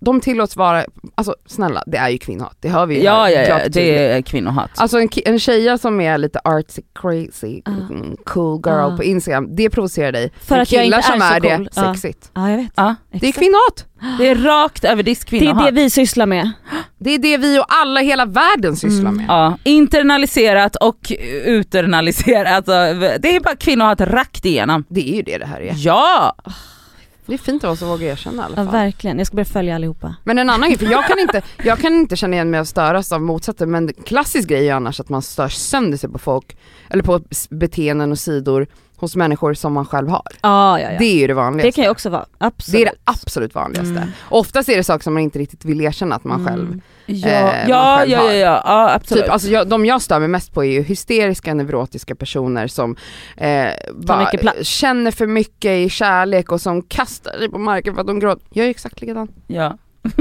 [0.00, 0.84] de tillåts vara,
[1.14, 4.12] alltså snälla det är ju kvinnohat, det hör vi ju Ja här, ja, ja det
[4.12, 4.70] är kvinnohat.
[4.76, 8.96] Alltså en, en tjeja som är lite artsy crazy, mm, cool girl Ah.
[8.96, 10.32] på instagram, det provocerar dig.
[10.40, 11.68] För Men att jag inte är som så är det.
[11.76, 11.94] Ja.
[11.94, 12.30] sexigt.
[12.34, 12.72] Ja jag vet.
[13.20, 13.86] Det är kvinnohat.
[14.18, 15.64] det är rakt över disk Det är kvinnohat.
[15.66, 16.50] det vi sysslar med.
[16.98, 19.16] Det är det vi och alla hela världen sysslar Mm.
[19.16, 19.26] med.
[19.28, 21.12] Ja, internaliserat och
[21.44, 22.52] uternaliserat.
[22.52, 22.72] Alltså,
[23.18, 24.84] det är bara kvinnohat rakt igenom.
[24.88, 25.72] Det är ju det det här är.
[25.76, 26.36] Ja!
[27.26, 28.72] Det är fint av oss att våga erkänna i alla Ja fall.
[28.72, 30.14] verkligen, jag ska börja följa allihopa.
[30.24, 32.68] Men en annan grej, för jag kan, inte, jag kan inte känna igen mig och
[32.68, 36.56] störas av motsatsen men klassisk grej är annars att man stör sönder sig på folk,
[36.90, 37.20] eller på
[37.50, 38.66] beteenden och sidor
[38.96, 40.22] hos människor som man själv har.
[40.40, 40.88] Ja, ja, ja.
[40.90, 41.72] Det Det, är ju det vanligaste.
[41.72, 42.78] kan ju också vara, absolut.
[42.78, 43.96] Det är det absolut vanligaste.
[43.96, 44.08] Mm.
[44.28, 46.80] Oftast är det saker som man inte riktigt vill erkänna att man själv Mm.
[47.08, 49.24] Ja, Eh, ja, själv ja, ja, ja, ja absolut.
[49.24, 52.96] Typ, alltså jag, de jag stör mig mest på är ju hysteriska neurotiska personer som
[53.36, 54.30] eh, bara
[54.62, 58.46] känner för mycket i kärlek och som kastar sig på marken för att de gråter.
[58.50, 59.28] Jag är exakt likadan.
[59.46, 59.78] ja.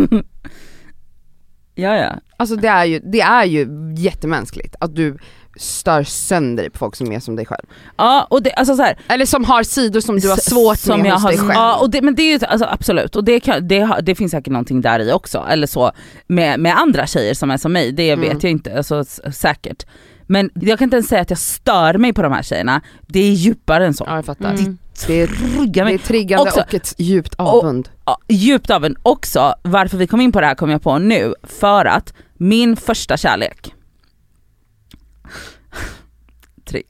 [1.76, 2.16] ja, ja.
[2.38, 3.68] Alltså det är ju, det är ju
[3.98, 5.18] jättemänskligt att du
[5.58, 7.66] stör sönder dig på folk som är som dig själv.
[7.98, 11.02] Ja, och det, alltså så här, Eller som har sidor som du har svårt som
[11.02, 11.52] med jag hos har, dig själv.
[11.54, 14.32] Ja, och det, men det är ju alltså, absolut, och det, kan, det, det finns
[14.32, 15.92] säkert någonting där i också, eller så
[16.28, 18.30] med, med andra tjejer som är som mig, det Mm.
[18.30, 19.04] vet jag inte, alltså,
[19.34, 19.86] säkert.
[20.28, 23.20] Men jag kan inte ens säga att jag stör mig på de här tjejerna, det
[23.20, 24.04] är djupare än så.
[24.08, 24.50] Ja jag fattar.
[24.54, 24.78] Mm.
[25.08, 25.28] Det, är,
[25.74, 27.90] det är triggande Också- och ett djupt avund.
[28.06, 30.98] Ja, djupt av en också, varför vi kom in på det här kom jag på
[30.98, 33.74] nu, för att min första kärlek,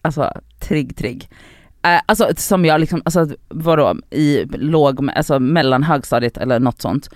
[0.02, 1.30] Alltså trigg trigg,
[1.84, 7.10] eh, alltså som jag liksom, alltså vadå, i låg, alltså mellan högstadiet eller något sånt.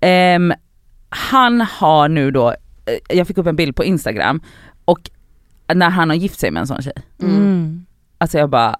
[0.00, 0.52] Ehm,
[1.08, 4.40] han har nu då, eh, jag fick upp en bild på instagram
[4.84, 5.10] och
[5.74, 6.92] när han har gift sig med en sån tjej,
[7.22, 7.86] Mm.
[8.18, 8.76] alltså jag bara,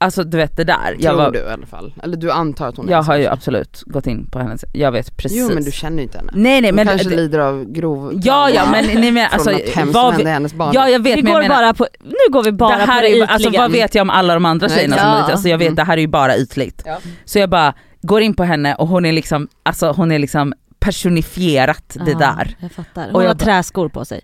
[0.00, 1.94] alltså du vet det där, jag, Tror var, du i alla fall.
[2.02, 4.64] Eller du antar att hon är jag sån har ju absolut gått in på hennes,
[4.72, 5.38] jag vet precis.
[5.38, 6.32] Jo men du känner ju inte henne.
[6.34, 9.34] Nej nej Hon men kanske det- lider av grov Ja ja men ni men, från
[9.34, 10.70] alltså, något hemskt vad som vi, hände hennes barn.
[10.74, 12.84] ja jag vet Vi men går jag menar, bara på, nu går vi bara det
[12.84, 14.96] här på är det ju, alltså vad vet jag om alla de andra Nej, tjejerna
[14.96, 15.12] som ja.
[15.14, 15.76] har alltså jag vet Mm.
[15.76, 16.82] det här är ju bara ytligt.
[16.86, 16.98] Ja.
[17.24, 20.54] Så jag bara går in på henne och hon är liksom, alltså hon är liksom
[20.78, 22.56] personifierat det Ja, där.
[22.60, 23.04] Jag fattar.
[23.06, 24.20] Hon Och jag har bara- träskor på sig.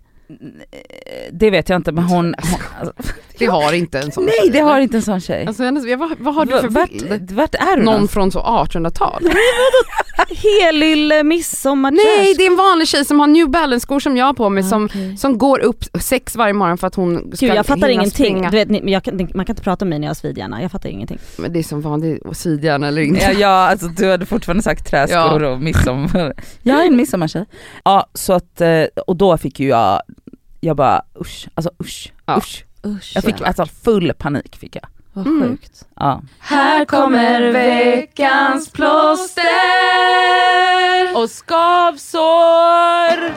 [1.33, 2.35] Det vet jag inte men hon, hon
[2.81, 5.47] alltså, Det har inte en sån nej tjej, det har inte en sån tjej.
[5.47, 7.31] Alltså, hennes, vad, vad har du för vart, bild?
[7.33, 8.13] vart är du Någon någonstans?
[8.13, 8.41] från så
[8.79, 9.23] 1800-tal?
[10.63, 14.33] Helylle midsommar Nej det är en vanlig tjej som har New Balance-skor som jag har
[14.35, 15.17] på mig som, Okej.
[15.17, 18.11] som går upp sex varje morgon för att hon ska Gud jag fattar ingenting.
[18.11, 18.51] springa.
[18.51, 20.89] Du vet, jag man kan inte prata med mig när jag har svidhjärna, jag fattar
[20.89, 21.19] ingenting.
[21.39, 23.21] Men det är som vanligt, sidhjärna eller inte.
[23.25, 26.33] Ja, ja alltså du hade fortfarande sagt träskor och midsommar.
[26.63, 27.45] Jag är en midsommartjej.
[27.85, 30.01] Ja så att, eh, och då fick ju jag,
[30.61, 32.37] jag bara usch, alltså usch, Ja.
[32.39, 32.65] usch.
[32.87, 34.87] Usch, Jag fick alltså full panik fick jag.
[35.13, 35.49] vad Mm.
[35.49, 35.85] sjukt.
[35.97, 36.23] Ja.
[36.39, 39.43] Här kommer veckans plåster
[41.17, 43.33] och skavsår.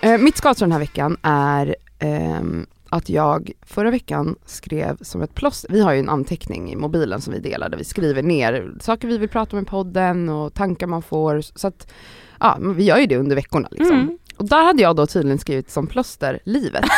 [0.00, 5.34] Eh, mitt skavsår den här veckan är ehm, att jag förra veckan skrev som ett
[5.34, 8.72] plåster, vi har ju en anteckning i mobilen som vi delar där vi skriver ner
[8.80, 11.40] saker vi vill prata om i podden och tankar man får.
[11.40, 11.92] Så att,
[12.40, 13.96] ja, vi gör ju det under veckorna liksom.
[13.96, 14.18] Mm.
[14.36, 16.84] Och där hade jag då tydligen skrivit som plåster, livet.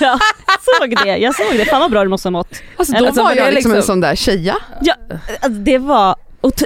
[0.00, 0.18] Ja,
[0.80, 1.64] såg det, jag såg det.
[1.64, 2.48] Fan vad bra du måste ha mått.
[2.76, 4.56] Alltså då Eller så var jag liksom, en liksom- sån där tjeja.
[5.40, 6.16] Alltså, det var,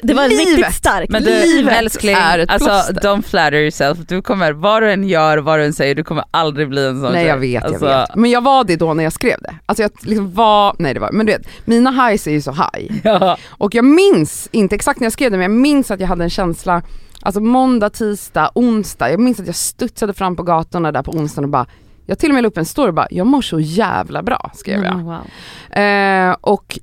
[0.03, 0.47] det var Livet.
[0.59, 1.11] riktigt starkt.
[1.12, 2.95] Men du Livet älskling, är ett alltså plåster.
[2.95, 3.99] don't flatter yourself.
[4.09, 7.01] Du kommer, vad du än gör, vad du än säger, du kommer aldrig bli en
[7.01, 7.28] sån Nej tjej.
[7.28, 8.16] jag vet, alltså, jag vet.
[8.16, 9.55] Men jag var det då när jag skrev det.
[9.66, 12.51] Alltså jag liksom var, nej det var, men du vet, mina highs är ju så
[12.53, 12.93] high.
[13.05, 13.37] Ja.
[13.49, 16.24] Och jag minns, inte exakt när jag skrev det, men jag minns att jag hade
[16.24, 16.83] en känsla,
[17.22, 21.45] alltså måndag, tisdag, onsdag, jag minns att jag studsade fram på gatorna där på onsdagen
[21.45, 21.66] och bara,
[22.07, 24.51] jag till och med la upp en story och bara, jag mår så jävla bra,
[24.55, 24.94] skrev jag.
[24.94, 25.82] Mm, wow.
[25.82, 26.78] Eh, och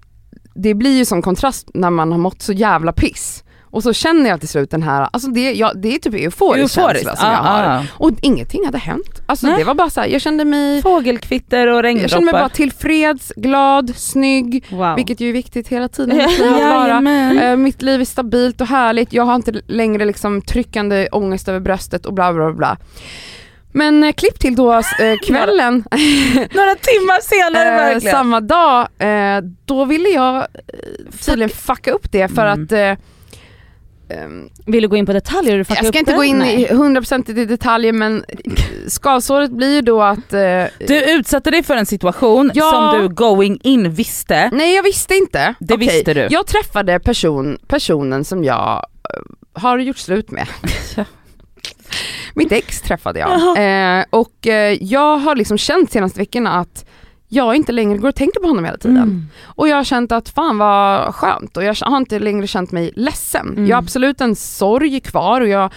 [0.55, 3.43] det blir ju som kontrast när man har mått så jävla piss.
[3.69, 6.75] Och så känner jag till slut den här, alltså det, ja, det är typ euforisk
[6.75, 7.63] känsla som jag har.
[7.63, 7.83] ja.
[7.91, 9.21] Och ingenting hade hänt.
[9.25, 9.57] Alltså Nej.
[9.57, 12.49] det var bara så här, jag kände mig Fågelkvitter och jag kände mig bara regndroppar.
[12.55, 14.95] tillfreds, glad, snygg, wow.
[14.95, 16.19] vilket ju är viktigt hela tiden.
[16.19, 16.27] i.
[16.39, 17.39] Jajamän.
[17.39, 21.59] Eh, mitt liv är stabilt och härligt, jag har inte längre liksom tryckande ångest över
[21.59, 22.77] bröstet och bla bla bla.
[23.77, 24.81] Men eh, klipp till då eh,
[25.27, 25.73] kvällen,
[26.51, 28.15] Några timmar senare eh, verkligen.
[28.15, 30.45] samma dag, eh, då ville jag eh,
[31.25, 32.63] tydligen fucka upp det för Mm.
[32.63, 35.57] att eh, ehm, Vill du gå in på detaljer?
[35.57, 36.61] Du jag ska inte gå in Nej.
[36.61, 38.25] i 100% i detaljer men
[38.87, 42.71] skavsåret blir ju då att eh, Du utsatte dig för en situation Ja.
[42.93, 44.49] som du going in visste.
[44.53, 45.55] Nej jag visste inte.
[45.59, 46.27] Det Okej, visste du.
[46.29, 48.85] Jag träffade person, personen som jag
[49.53, 50.47] har gjort slut med.
[52.37, 53.31] Mitt ex träffade jag.
[53.57, 56.85] Eh, och eh, jag har liksom känt senaste veckorna att
[57.29, 58.97] jag inte längre går och tänker på honom hela tiden.
[58.97, 59.25] Mm.
[59.43, 62.91] Och jag har känt att fan vad skönt och jag har inte längre känt mig
[62.95, 63.47] ledsen.
[63.47, 63.67] Mm.
[63.67, 65.73] Jag har absolut en sorg kvar och jag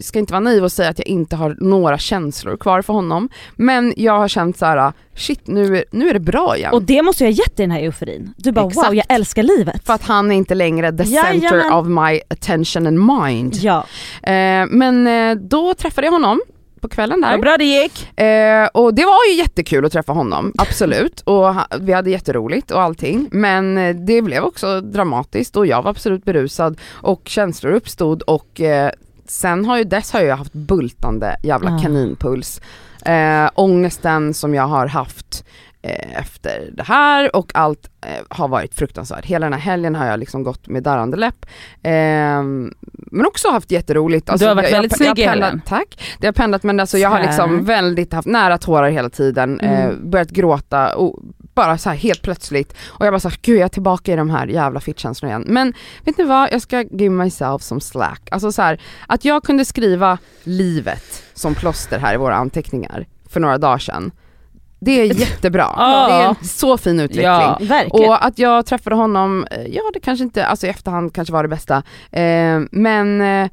[0.00, 3.28] ska inte vara naiv och säga att jag inte har några känslor kvar för honom.
[3.56, 6.72] Men jag har känt så här: shit nu, nu är det bra igen.
[6.72, 8.34] Och det måste jag ha gett dig den här euforin.
[8.36, 8.88] Du bara Exakt.
[8.88, 9.86] wow, jag älskar livet.
[9.86, 11.40] för att han är inte längre the Jajamän.
[11.40, 13.54] center of my attention and mind.
[13.54, 13.84] Ja.
[14.22, 16.40] Eh, men eh, då träffade jag honom
[16.80, 17.30] på kvällen där.
[17.30, 18.18] Vad bra det gick.
[18.20, 21.20] Eh, och det var ju jättekul att träffa honom, absolut.
[21.20, 23.28] Och ha, vi hade jätteroligt och allting.
[23.32, 28.60] Men eh, det blev också dramatiskt och jag var absolut berusad och känslor uppstod och
[28.60, 28.90] eh,
[29.28, 31.78] sen har ju dess har jag haft bultande jävla Ah.
[31.82, 32.60] kaninpuls.
[33.04, 35.44] Eh, ångesten som jag har haft
[36.12, 39.24] efter det här och allt eh, har varit fruktansvärt.
[39.24, 41.46] Hela den här helgen har jag liksom gått med darrande läpp.
[41.82, 44.30] Ehm, men också haft jätteroligt.
[44.30, 45.66] Alltså, Du har varit jag, väldigt jag, snygg jag pendlat.
[45.66, 46.16] Tack.
[46.20, 49.84] Det har pendlat men alltså jag har liksom väldigt haft nära tårar hela tiden, eh,
[49.84, 50.10] Mm.
[50.10, 51.18] börjat gråta och
[51.54, 54.30] bara så här helt plötsligt och jag bara såhär, gud jag är tillbaka i de
[54.30, 55.44] här jävla fittkänslorna igen.
[55.48, 55.72] Men
[56.04, 58.28] vet ni vad, jag ska give myself some slack.
[58.30, 63.40] Alltså så här, att jag kunde skriva livet som plåster här i våra anteckningar för
[63.40, 64.10] några dagar sedan.
[64.78, 65.62] Det är jättebra.
[65.76, 66.06] Ja.
[66.08, 67.24] Det är en så fin utveckling.
[67.24, 67.58] Ja.
[67.60, 68.08] Verkligen.
[68.10, 71.42] Och att jag träffade honom, eh, ja det kanske inte, alltså i efterhand kanske var
[71.42, 71.82] det bästa.
[72.12, 73.48] Eh, men eh,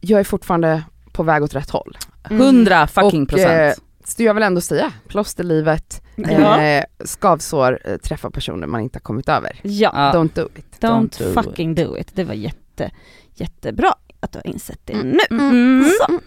[0.00, 1.98] jag är fortfarande på väg åt rätt håll.
[2.30, 2.42] Mm.
[2.42, 3.50] 100 fucking Och, procent.
[3.52, 3.72] eh,
[4.04, 6.60] Så jag vill ändå säga, plåsterlivet, Ja.
[6.62, 9.60] eh, skavsår, eh, träffa personer man inte har kommit över.
[9.62, 9.90] Ja.
[9.90, 10.64] Don't do it.
[10.80, 12.10] Don't, Don't do fucking do it.
[12.14, 12.90] Det var jätte,
[13.34, 15.08] jättebra att du har insett det Mm.
[15.30, 15.36] nu.
[15.36, 15.90] Mm.
[16.00, 16.18] Så.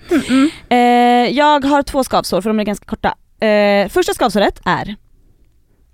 [0.69, 0.77] Eh,
[1.37, 3.15] jag har två skavsår för de är ganska korta.
[3.45, 4.95] Eh, första skavsåret är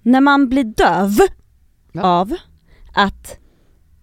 [0.02, 1.18] när man blir döv
[1.92, 2.02] Ja.
[2.04, 2.36] av
[2.94, 3.38] att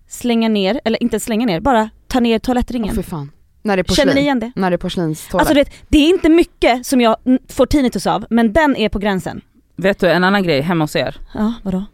[0.09, 3.03] slänga ner, eller inte slänga ner, bara ta ner toalettringen.
[3.03, 3.31] fan.
[3.63, 4.53] När det är Känner ni igen det?
[4.57, 5.41] När det är porslinstoalett.
[5.49, 8.89] Alltså det, det är inte mycket som jag mm, får tinnitus av, men den är
[8.89, 9.41] på gränsen.
[9.77, 11.17] Vet du en annan grej hemma hos er?
[11.35, 11.85] Ja, vadå?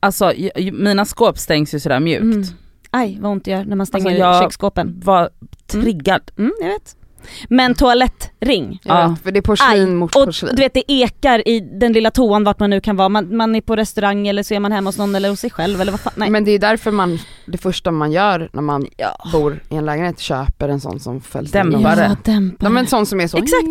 [0.00, 0.32] Alltså
[0.72, 2.22] mina skåp stängs ju sådär mjukt.
[2.22, 2.42] Mm.
[2.90, 5.00] Aj vad ont det gör när man stänger Alltså, jag- köksskåpen.
[5.04, 5.30] Var
[5.66, 6.30] triggad.
[6.38, 6.96] Mm, jag vet.
[7.48, 8.80] Men toalettring.
[8.82, 9.08] jag Ja.
[9.08, 10.50] vet, för det är porslin Aj, mot och porslin.
[10.56, 13.08] du vet det ekar i den lilla toan vart man nu kan vara.
[13.08, 15.50] Man, man är på restaurang eller så är man hemma hos någon eller hos sig
[15.50, 16.12] själv eller vad fan.
[16.16, 16.30] Nej.
[16.30, 19.28] Men det är därför man, det första man gör när man ja.
[19.32, 21.64] bor i en lägenhet köper en sån som fälls ner.
[21.64, 22.16] Dämpare.
[22.24, 22.56] Ja, dämpare.
[22.60, 23.36] Ja men en sån som är så.
[23.36, 23.68] Exakt.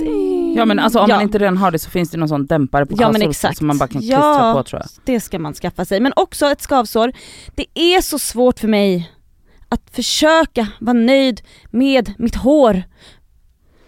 [0.58, 1.16] Ja men alltså om Ja.
[1.16, 3.58] man inte redan har det så finns det någon sån dämpare på Ja, men exakt.
[3.58, 4.18] som man bara kan Ja.
[4.18, 4.90] klistra på tror jag.
[5.06, 6.00] Det ska man skaffa sig.
[6.00, 7.12] Men också ett skavsår.
[7.56, 9.12] Det är så svårt för mig
[9.70, 11.42] att försöka vara nöjd
[11.72, 12.84] med mitt hår.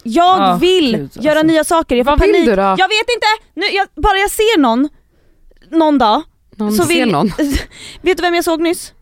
[0.03, 1.21] Jag Ah, vill gud, alltså.
[1.21, 2.45] göra nya saker, jag får Vad vill panik.
[2.45, 2.61] du då?
[2.61, 3.27] Jag vet inte!
[3.53, 4.89] Nu, jag, bara jag ser någon,
[5.71, 6.21] någon dag,
[6.55, 7.27] Någon så ser vill, någon.
[8.01, 8.93] vet du vem jag såg nyss?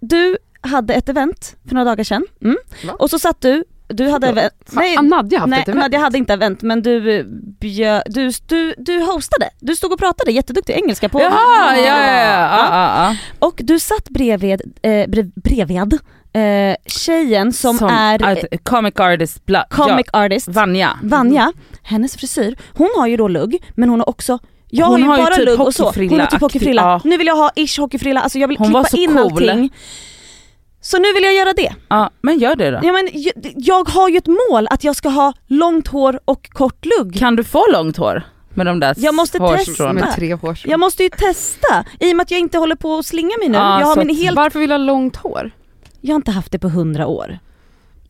[0.00, 2.56] Du hade ett event för några dagar sedan, mm.
[2.98, 5.80] Och så satt du, du hade event, Nej, Nadja haft nej ett event.
[5.84, 7.24] Nadja hade inte event men du eh,
[7.60, 11.30] bjöd, du, du, du hostade, du stod och pratade jätteduktig engelska på Jaha,
[11.76, 12.12] ja ja ja.
[12.12, 13.16] ja, ja, ja.
[13.38, 15.98] Och du satt bredvid, eh, brev, bredvid
[16.36, 20.98] eh, tjejen som, är eh, ett comic artist, bla, comic artist, ja, Vanja.
[21.02, 25.16] Vanja, hennes frisyr, hon har ju då lugg men hon har också jag Hon har
[25.16, 26.82] ju bara typ lugg och så, hon har typ hockeyfrilla.
[26.82, 27.00] ja.
[27.04, 29.18] Nu vill jag ha ish hockeyfrilla, alltså jag vill Hon klippa in cool.
[29.18, 29.72] allting.
[30.80, 31.74] Så nu vill jag göra det.
[31.88, 32.80] Ja men gör det då.
[32.82, 36.50] Ja, men, jag, jag har ju ett mål att jag ska ha långt hår och
[36.50, 37.18] kort lugg.
[37.18, 38.22] Kan du få långt hår?
[38.54, 39.92] Med de där Jag måste testa.
[39.92, 40.70] Med tre hårstrån.
[40.70, 43.48] Jag måste ju testa, i och med att jag inte håller på att slinga mig
[43.48, 43.58] nu.
[43.58, 45.50] Ja, jag, har min helt, Varför vill du ha långt hår?
[46.06, 47.38] Jag har inte haft det på hundra år.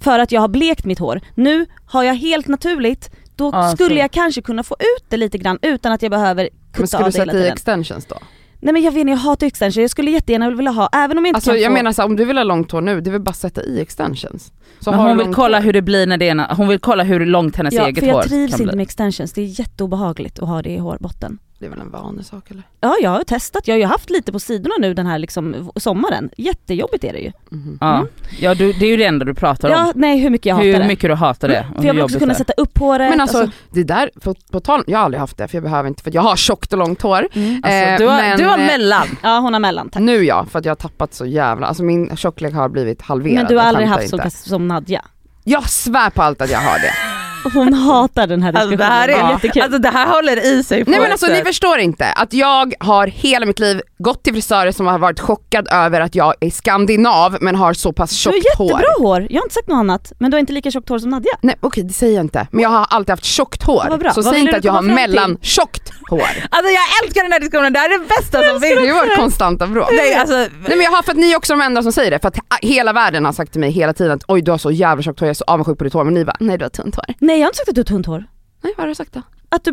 [0.00, 1.20] För att jag har blekt mitt hår.
[1.34, 4.00] Nu har jag helt naturligt, då Ja, skulle så.
[4.00, 7.04] jag kanske kunna få ut det lite grann utan att jag behöver Men kutta skulle
[7.04, 7.52] av du det hela sätta i tiden.
[7.52, 8.16] extensions då?
[8.60, 11.24] Nej men jag vet inte, jag hatar extension, jag skulle jättegärna vilja ha, även om
[11.24, 11.72] jag inte Alltså kan jag få...
[11.74, 13.36] menar så här, om du vill ha långt hår nu, det är väl bara att
[13.36, 14.52] sätta i extensions.
[14.80, 15.64] Så Men har hon vill kolla hår.
[15.64, 18.06] hur det blir när det är, hon vill kolla hur långt hennes ja, eget för
[18.06, 18.76] jag hår trivs kan inte bli.
[18.76, 21.38] med extensions, det är jätteobehagligt att ha det i hårbotten.
[21.58, 22.62] Det är väl en vanesak eller?
[22.80, 25.70] Ja jag har testat, jag har ju haft lite på sidorna nu den här liksom
[25.76, 26.30] sommaren.
[26.36, 27.32] Jättejobbigt är det ju.
[27.50, 27.78] Mhm.
[27.80, 28.08] Ja, Mm.
[28.40, 29.92] ja du, det är ju det enda du pratar Ja, om.
[29.94, 30.88] nej hur mycket jag hur hatar det.
[30.88, 31.60] mycket du hatar det.
[31.70, 33.10] och För hur jag vill också kunna sätta upp håret.
[33.10, 35.88] Men alltså det där, på, på tal jag har aldrig haft det för jag behöver
[35.88, 37.28] inte, för jag har tjockt och långt hår.
[37.32, 37.54] mm.
[37.64, 39.06] Alltså, Eh, du, har, men, du har eh, mellan.
[39.22, 40.02] Ja hon har mellan tack.
[40.02, 43.34] Nu ja, för att jag har tappat så jävla, alltså min tjocklek har blivit halverad.
[43.34, 45.04] Men du har aldrig haft så inte som Nadja?
[45.44, 47.15] Jag svär på allt att jag har det.
[47.54, 48.78] Hon hatar den här Alltså diskussionen.
[48.90, 49.62] det, här det är jättekul.
[49.62, 52.74] alltså det här håller i sig på Nej men alltså ni förstår inte att jag
[52.80, 56.50] har hela mitt liv gått till frisörer som har varit chockad över att jag är
[56.50, 58.70] skandinav men har så pass du tjockt har hår.
[58.70, 59.26] jättebra hår.
[59.30, 60.12] jag har inte sagt något annat.
[60.18, 61.30] Men du har inte lika tjockt hår som Nadja.
[61.40, 63.96] Nej okej det säger jag inte, men jag har alltid haft tjockt hår.
[63.98, 64.12] Bra.
[64.12, 64.90] Så Vad säg inte du att jag har till?
[64.92, 66.20] mellantjockt hår.
[66.50, 68.80] Alltså jag älskar den här diskussionen, det här är det bästa som Det finns.
[68.80, 69.88] är ju vårt konstanta bråk.
[69.92, 72.10] Nej, alltså, Nej men jag har för att ni är också de enda som säger
[72.10, 74.58] det, för att hela världen har sagt till mig hela tiden att oj du har
[74.58, 76.58] så jävla tjockt hår, jag är så avundsjuk på ditt hår, men ni bara nej
[76.58, 77.04] du har tunt hår.
[77.18, 78.24] Nej jag har inte sagt att du har tunt hår.
[78.62, 79.22] Nej vad har du sagt då?
[79.48, 79.70] Att du,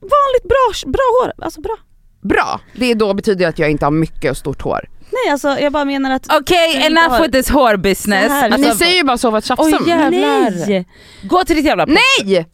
[0.00, 1.44] vanligt bra, bra hår.
[1.44, 1.76] Alltså bra.
[2.22, 4.88] Bra, det då betyder det att jag inte har mycket och stort hår.
[5.12, 6.26] Nej alltså jag bara menar att...
[6.40, 8.28] Okej, inte enough har- with this whore business.
[8.28, 8.50] Här.
[8.50, 10.10] Alltså, ni säger ju bara så för att tjafsa Oj, jävlar.
[10.68, 10.86] Nej!
[11.22, 12.46] Gå till ditt jävla Nej!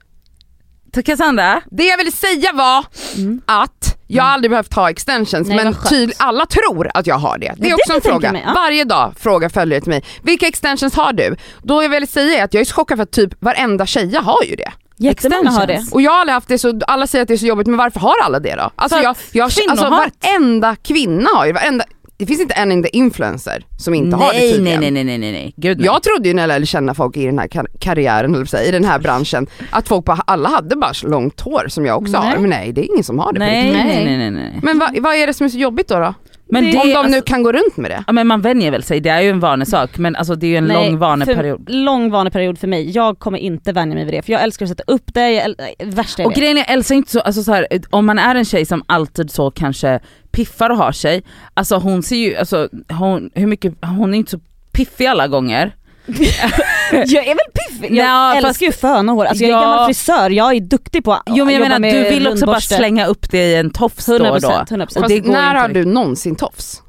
[1.04, 2.84] Cassandra, Det jag ville säga var
[3.16, 3.40] Mm.
[3.46, 7.38] att jag har aldrig behövt ha extensions Nej, men tydligt, alla tror att jag har
[7.38, 7.54] det.
[7.56, 8.32] Det är det också kan en fråga.
[8.32, 8.52] mig, ja.
[8.54, 11.36] Varje dag frågar följare till mig, vilka extensions har du?
[11.62, 14.42] Då jag vill säga att jag är så chockad för att typ varenda tjeja har
[14.44, 14.72] ju det.
[14.98, 15.84] Jättemånga har det.
[15.92, 17.76] Och jag har aldrig haft det så, alla säger att det är så jobbigt men
[17.76, 18.70] varför har alla det då?
[18.76, 20.10] Alltså, jag, jag, alltså det.
[20.22, 21.84] varenda kvinna har ju varenda,
[22.22, 24.80] det finns inte en enda influencer som inte har det nej, tydligen.
[24.80, 25.86] nej nej nej nej nej, gud nej.
[25.86, 28.84] Jag trodde ju när jag lärde känna folk i den här kar- karriären, i den
[28.84, 32.30] här branschen, att folk på, alla hade bara långt hår som jag också har.
[32.30, 32.38] Nej.
[32.38, 33.84] Men nej, det är ingen som har det på nej, riktigt.
[33.84, 34.60] nej nej nej nej.
[34.62, 35.98] Men vad, vad är det som är så jobbigt då?
[35.98, 36.14] då?
[36.52, 38.04] Men det, Om de nu alltså, kan gå runt med det?
[38.06, 40.50] ja, men man vänjer väl sig, det är ju en vanesak men alltså det är
[40.50, 41.64] ju en Nej, lång vaneperiod.
[41.66, 42.90] För, lång vaneperiod för mig.
[42.90, 45.44] Jag kommer inte vänja mig vid det för jag älskar att sätta upp det, jag
[45.46, 45.56] äl-
[45.94, 46.38] värsta jag Och vet.
[46.38, 48.82] grejen är Elsa är inte så, alltså så här, om man är en tjej som
[48.86, 50.00] alltid så kanske
[50.30, 51.22] piffar och har sig,
[51.54, 54.40] alltså hon ser ju, alltså hon, hur mycket, hon är inte så
[54.72, 55.74] piffig alla gånger.
[57.06, 59.24] Jag är väl piffig, jag Ja, älskar fast- ju föna hår.
[59.24, 59.60] Alltså jag är Ja.
[59.70, 62.28] gammal frisör, jag är duktig på att Jo men jag jobba menar med du vill
[62.28, 64.48] också bara slänga upp det i en tofs då och 100%, då.
[64.76, 64.82] 100%.
[64.86, 66.82] Och Fast det går när har du någonsin tofs?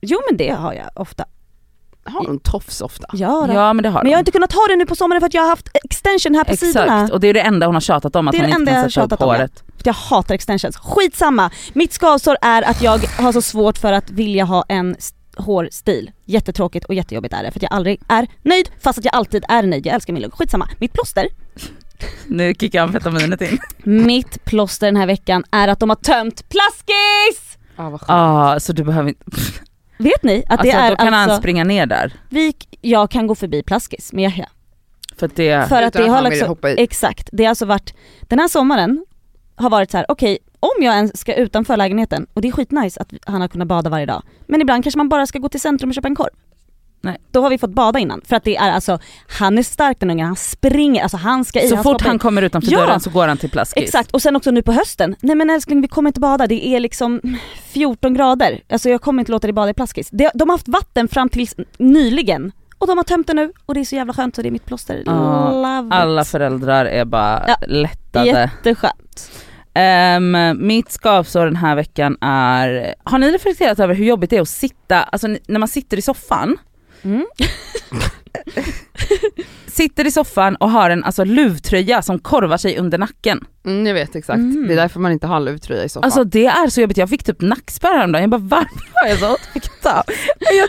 [0.00, 1.24] Jo men det har jag ofta.
[2.04, 3.06] Har en tofs ofta?
[3.12, 3.54] Ja, då.
[3.54, 4.20] Ja men det har Men jag har hon.
[4.20, 6.56] inte kunnat ha det nu på sommaren för att jag har haft extension här på
[6.56, 6.84] sidorna.
[7.02, 8.56] Exakt, och det är det enda hon har tjatat om, att Det är hon det
[8.60, 9.36] inte kan har sätta upp tjatat om, ja.
[9.36, 9.62] håret.
[9.84, 10.76] Jag hatar extensions.
[10.76, 11.50] Skitsamma!
[11.72, 16.10] Mitt skavsår är att jag har så svårt för att vilja ha en st- hårstil.
[16.24, 19.44] Jättetråkigt och jättejobbigt är det för att jag aldrig är nöjd fast att jag alltid
[19.48, 19.86] är nöjd.
[19.86, 20.34] Jag älskar min look.
[20.34, 20.68] Skitsamma.
[20.78, 21.28] Mitt plåster,
[22.26, 23.58] Nu kickar amfetaminet in.
[23.84, 27.58] mitt plåster den här veckan är att de har tömt plaskis!
[27.76, 28.08] Ah, vad skönt.
[28.08, 29.24] Ja, så du behöver inte...
[29.98, 32.12] Vet ni att Alltså det är då kan alltså, han springa ner där.
[32.28, 34.48] vi, jag kan gå förbi plaskis med Yahya.
[35.16, 35.68] För att det...
[35.68, 39.04] För att det har liksom, exakt, det har alltså varit, den här sommaren
[39.56, 43.00] har varit så här: okej om jag ens ska utanför lägenheten, och det är skitnice
[43.00, 45.60] att han har kunnat bada varje dag, men ibland kanske man bara ska gå till
[45.60, 46.30] centrum och köpa en korv.
[47.00, 47.16] Nej.
[47.30, 48.98] Då har vi fått bada innan, för att det är alltså,
[49.28, 52.18] han är stark den ungen, han springer, alltså han ska i, Så han fort han
[52.18, 52.78] kommer utanför Ja.
[52.80, 53.82] dörren så går han till plaskis.
[53.84, 56.66] Exakt, och sen också nu på hösten, nej men älskling vi kommer inte bada, det
[56.66, 57.20] är liksom
[57.72, 60.08] 14 grader, alltså jag kommer inte låta dig bada i plaskis.
[60.12, 63.74] De, de har haft vatten fram tills nyligen, och de har tömt det nu, och
[63.74, 65.02] det är så jävla skönt så det är mitt plåster.
[65.06, 65.92] Ja, Love it.
[65.92, 68.26] Alla föräldrar är bara Ja, lättade.
[68.28, 69.30] Jätteskönt.
[69.80, 74.40] Ehm, mitt skavsår den här veckan är, har ni reflekterat över hur jobbigt det är
[74.40, 76.58] att sitta, alltså när man sitter i soffan,
[77.02, 77.26] Mm.
[79.66, 83.44] sitter i soffan och har en alltså, luvtröja som korvar sig under nacken.
[83.66, 84.66] Mm, jag vet exakt, Mm.
[84.68, 86.04] det är därför man inte har luvtröja i soffan.
[86.04, 89.18] Alltså det är så jobbigt, jag fick typ nackspärr häromdagen, jag bara varför har jag
[89.18, 89.40] så ont
[89.80, 90.04] knät?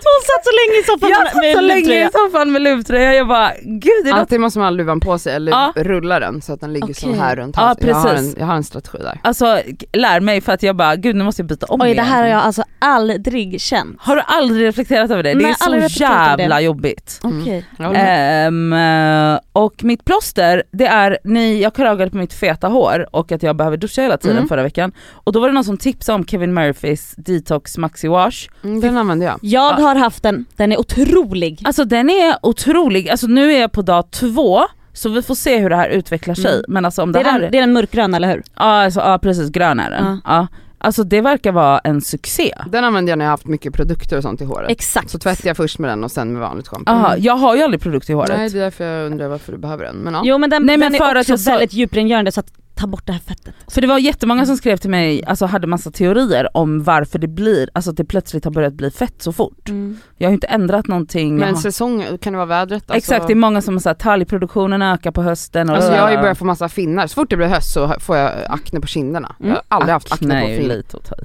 [0.04, 3.28] Hon satt så länge i soffan Jag satt så länge i soffan med luvtröja, jag
[3.28, 5.74] bara gud det är något Alltid måste man ha luvan på sig eller Ja.
[5.76, 7.20] rulla den så att den ligger så Okej.
[7.20, 7.88] här runt Ja, halsen.
[7.88, 8.36] jag, har en, precis.
[8.40, 9.20] jag har en strategi där.
[9.24, 9.62] Alltså
[9.94, 11.98] lär mig för att jag bara, gud nu måste jag byta om Oj igen.
[11.98, 13.96] det här har jag alltså aldrig känt.
[14.00, 15.34] Har du aldrig reflekterat över det?
[15.34, 17.20] Nej, det är så jävla jobbigt.
[17.24, 17.44] Mm.
[17.80, 18.46] Okej.
[18.46, 23.44] Eh, och mitt plåster, det är, ni, jag klagade på mitt feta hår och att
[23.44, 24.48] jag behöver duscha hela tiden Mm.
[24.50, 24.92] förra veckan.
[25.14, 28.48] Och då var det någon som tipsade om Kevin Murphys Detox Maxi Wash.
[28.64, 29.40] Mm, den använder jag.
[29.42, 29.84] Jag Ja.
[29.84, 31.62] har haft den, den är otrolig.
[31.66, 34.62] Alltså den är otrolig, alltså nu är jag på dag två
[34.94, 36.54] så vi får se hur det här utvecklar sig.
[36.54, 36.64] Mm.
[36.68, 37.40] Men alltså om Det det, är, här...
[37.40, 38.44] den, det är den mörkgröna eller hur?
[38.56, 40.06] Ja, alltså, ja precis, grön är den.
[40.06, 40.20] Ja.
[40.26, 40.48] Ja.
[40.82, 42.54] Alltså det verkar vara en succé.
[42.72, 44.72] Den använder jag när jag har haft mycket produkter och sånt i håret.
[44.72, 45.10] Exakt.
[45.10, 46.92] Så tvättar jag först med den och sen med vanligt schampo.
[46.92, 48.38] Aha, jag har ju aldrig produkt i håret.
[48.38, 49.96] Nej det är därför jag undrar varför du behöver den.
[49.96, 50.22] Men ja.
[50.24, 52.40] Jo men den, Nej, men den för är att också jag sa- väldigt djuprengörande så
[52.40, 53.56] att ta bort det här fettet.
[53.68, 57.28] För det var jättemånga som skrev till mig, alltså hade massa teorier om varför det
[57.28, 59.70] blir, alltså att det plötsligt har börjat bli fett så fort.
[60.18, 61.36] Jag har ju inte ändrat någonting.
[61.38, 61.62] Men har...
[61.62, 62.84] säsong, kan det vara vädret?
[62.84, 66.02] Alltså, Exakt, det är många som har sagt talgproduktionen ökar på hösten och Alltså jag
[66.02, 68.80] har ju börjat få massa finnar, så fort det blir höst så får jag akne
[68.82, 69.36] på kinderna.
[69.40, 70.68] Jag har aldrig haft akne är på ju fin.
[70.68, 71.20] lite att ta i.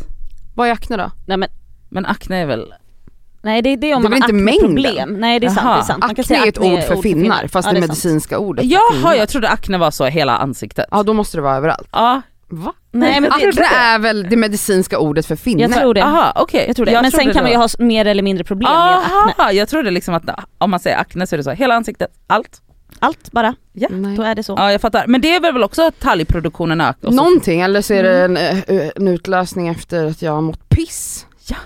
[0.55, 1.11] Vad är akne då?
[1.27, 1.49] Nej men
[1.89, 2.75] Men akne är väl,
[3.45, 5.13] nej det, det är om Det man har inte akneproblem.
[5.21, 5.75] Nej det är sant, Jaha.
[5.75, 6.01] det är sant.
[6.01, 7.81] Man kan Akne säga är ett ord för finnar fast Ja, det sant.
[7.81, 8.73] medicinska ordet för
[9.03, 10.87] jaha jag trodde akne var så hela ansiktet.
[10.91, 11.89] Ja då måste det vara överallt.
[11.93, 12.73] Ja, Va?
[12.93, 15.63] Nej men Akne det, är väl det medicinska ordet för finnar?
[15.63, 16.05] jag tror det.
[16.05, 16.65] aha okej.
[16.67, 17.03] Jag tror det.
[17.03, 19.35] men sen kan man ju ha mer eller mindre problem med akne.
[19.39, 20.23] Aha, jag trodde liksom att
[20.59, 22.63] om man säger akne så är det så, hela ansiktet, allt.
[22.99, 23.55] allt bara.
[23.73, 23.89] Ja.
[23.91, 24.17] Nej.
[24.17, 24.55] Då är det så.
[24.57, 25.07] Ja jag fattar.
[25.07, 27.11] Men det är väl också att talgproduktionen ökar?
[27.11, 31.27] Någonting, eller så är det en, eh, en utlösning efter att jag har mått piss.
[31.47, 31.57] Ja.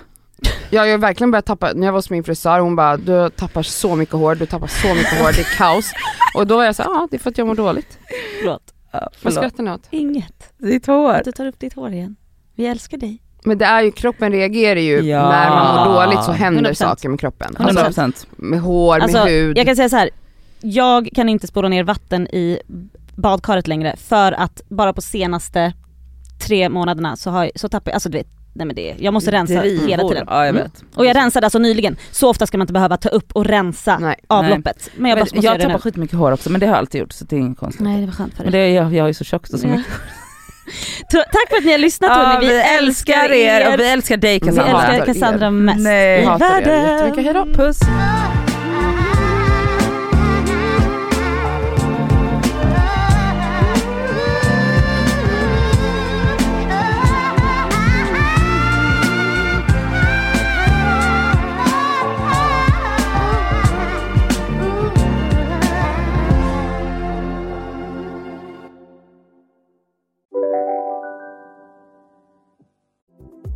[0.69, 3.63] Jag har verkligen börjat tappa, när jag var hos min frisör hon bara du tappar
[3.63, 5.91] så mycket hår, du tappar så mycket hår, det är kaos.
[6.35, 7.99] Och då var jag så ja det är för att jag mår dåligt.
[8.39, 8.73] Förlåt.
[8.91, 9.81] Ja, Vad skrattar ni åt?
[9.89, 10.53] Inget.
[10.57, 11.13] Ditt hår.
[11.13, 12.15] Att du tar upp ditt hår igen.
[12.55, 13.21] Vi älskar dig.
[13.43, 15.29] Men det är ju, kroppen reagerar ju, Ja.
[15.29, 16.73] när man mår dåligt så händer 100%.
[16.77, 17.55] saker med kroppen.
[17.55, 17.67] 100%.
[17.67, 18.27] Alltså, procent.
[18.31, 19.57] med hår, Alltså, med hud.
[19.57, 20.09] Jag kan säga så här.
[20.61, 22.59] jag kan inte spola ner vatten i
[23.15, 25.73] badkaret längre för att bara på senaste
[26.47, 29.13] tre månaderna så, har, jag- så tappar jag, alltså du vet, nej men det, jag
[29.13, 29.87] måste rensa Drivor.
[29.87, 30.25] hela tiden.
[30.29, 30.63] Ja jag Mm.
[30.63, 30.83] vet.
[30.95, 33.97] Och jag rensade alltså nyligen, så ofta ska man inte behöva ta upp och rensa
[33.99, 34.15] Nej.
[34.27, 34.89] avloppet.
[34.97, 37.01] Men jag bara Men jag det tappar skitmycket hår också men det har jag alltid
[37.01, 37.81] gjort så det är inget konstigt.
[37.83, 38.61] Nej det var skönt för Men dig.
[38.61, 39.71] det är, jag, jag är ju så tjock och så Ja.
[39.71, 39.91] mycket.
[41.11, 43.73] Ta- Tack för att ni har lyssnat hörni, vi, älskar er.
[43.73, 44.87] och vi älskar dig Vi Cassandra.
[44.87, 45.05] älskar er.
[45.13, 46.21] Cassandra mest Nej.
[46.21, 46.83] i Hatar er världen.
[46.97, 47.45] jättemycket, hejdå.
[47.53, 47.79] Puss.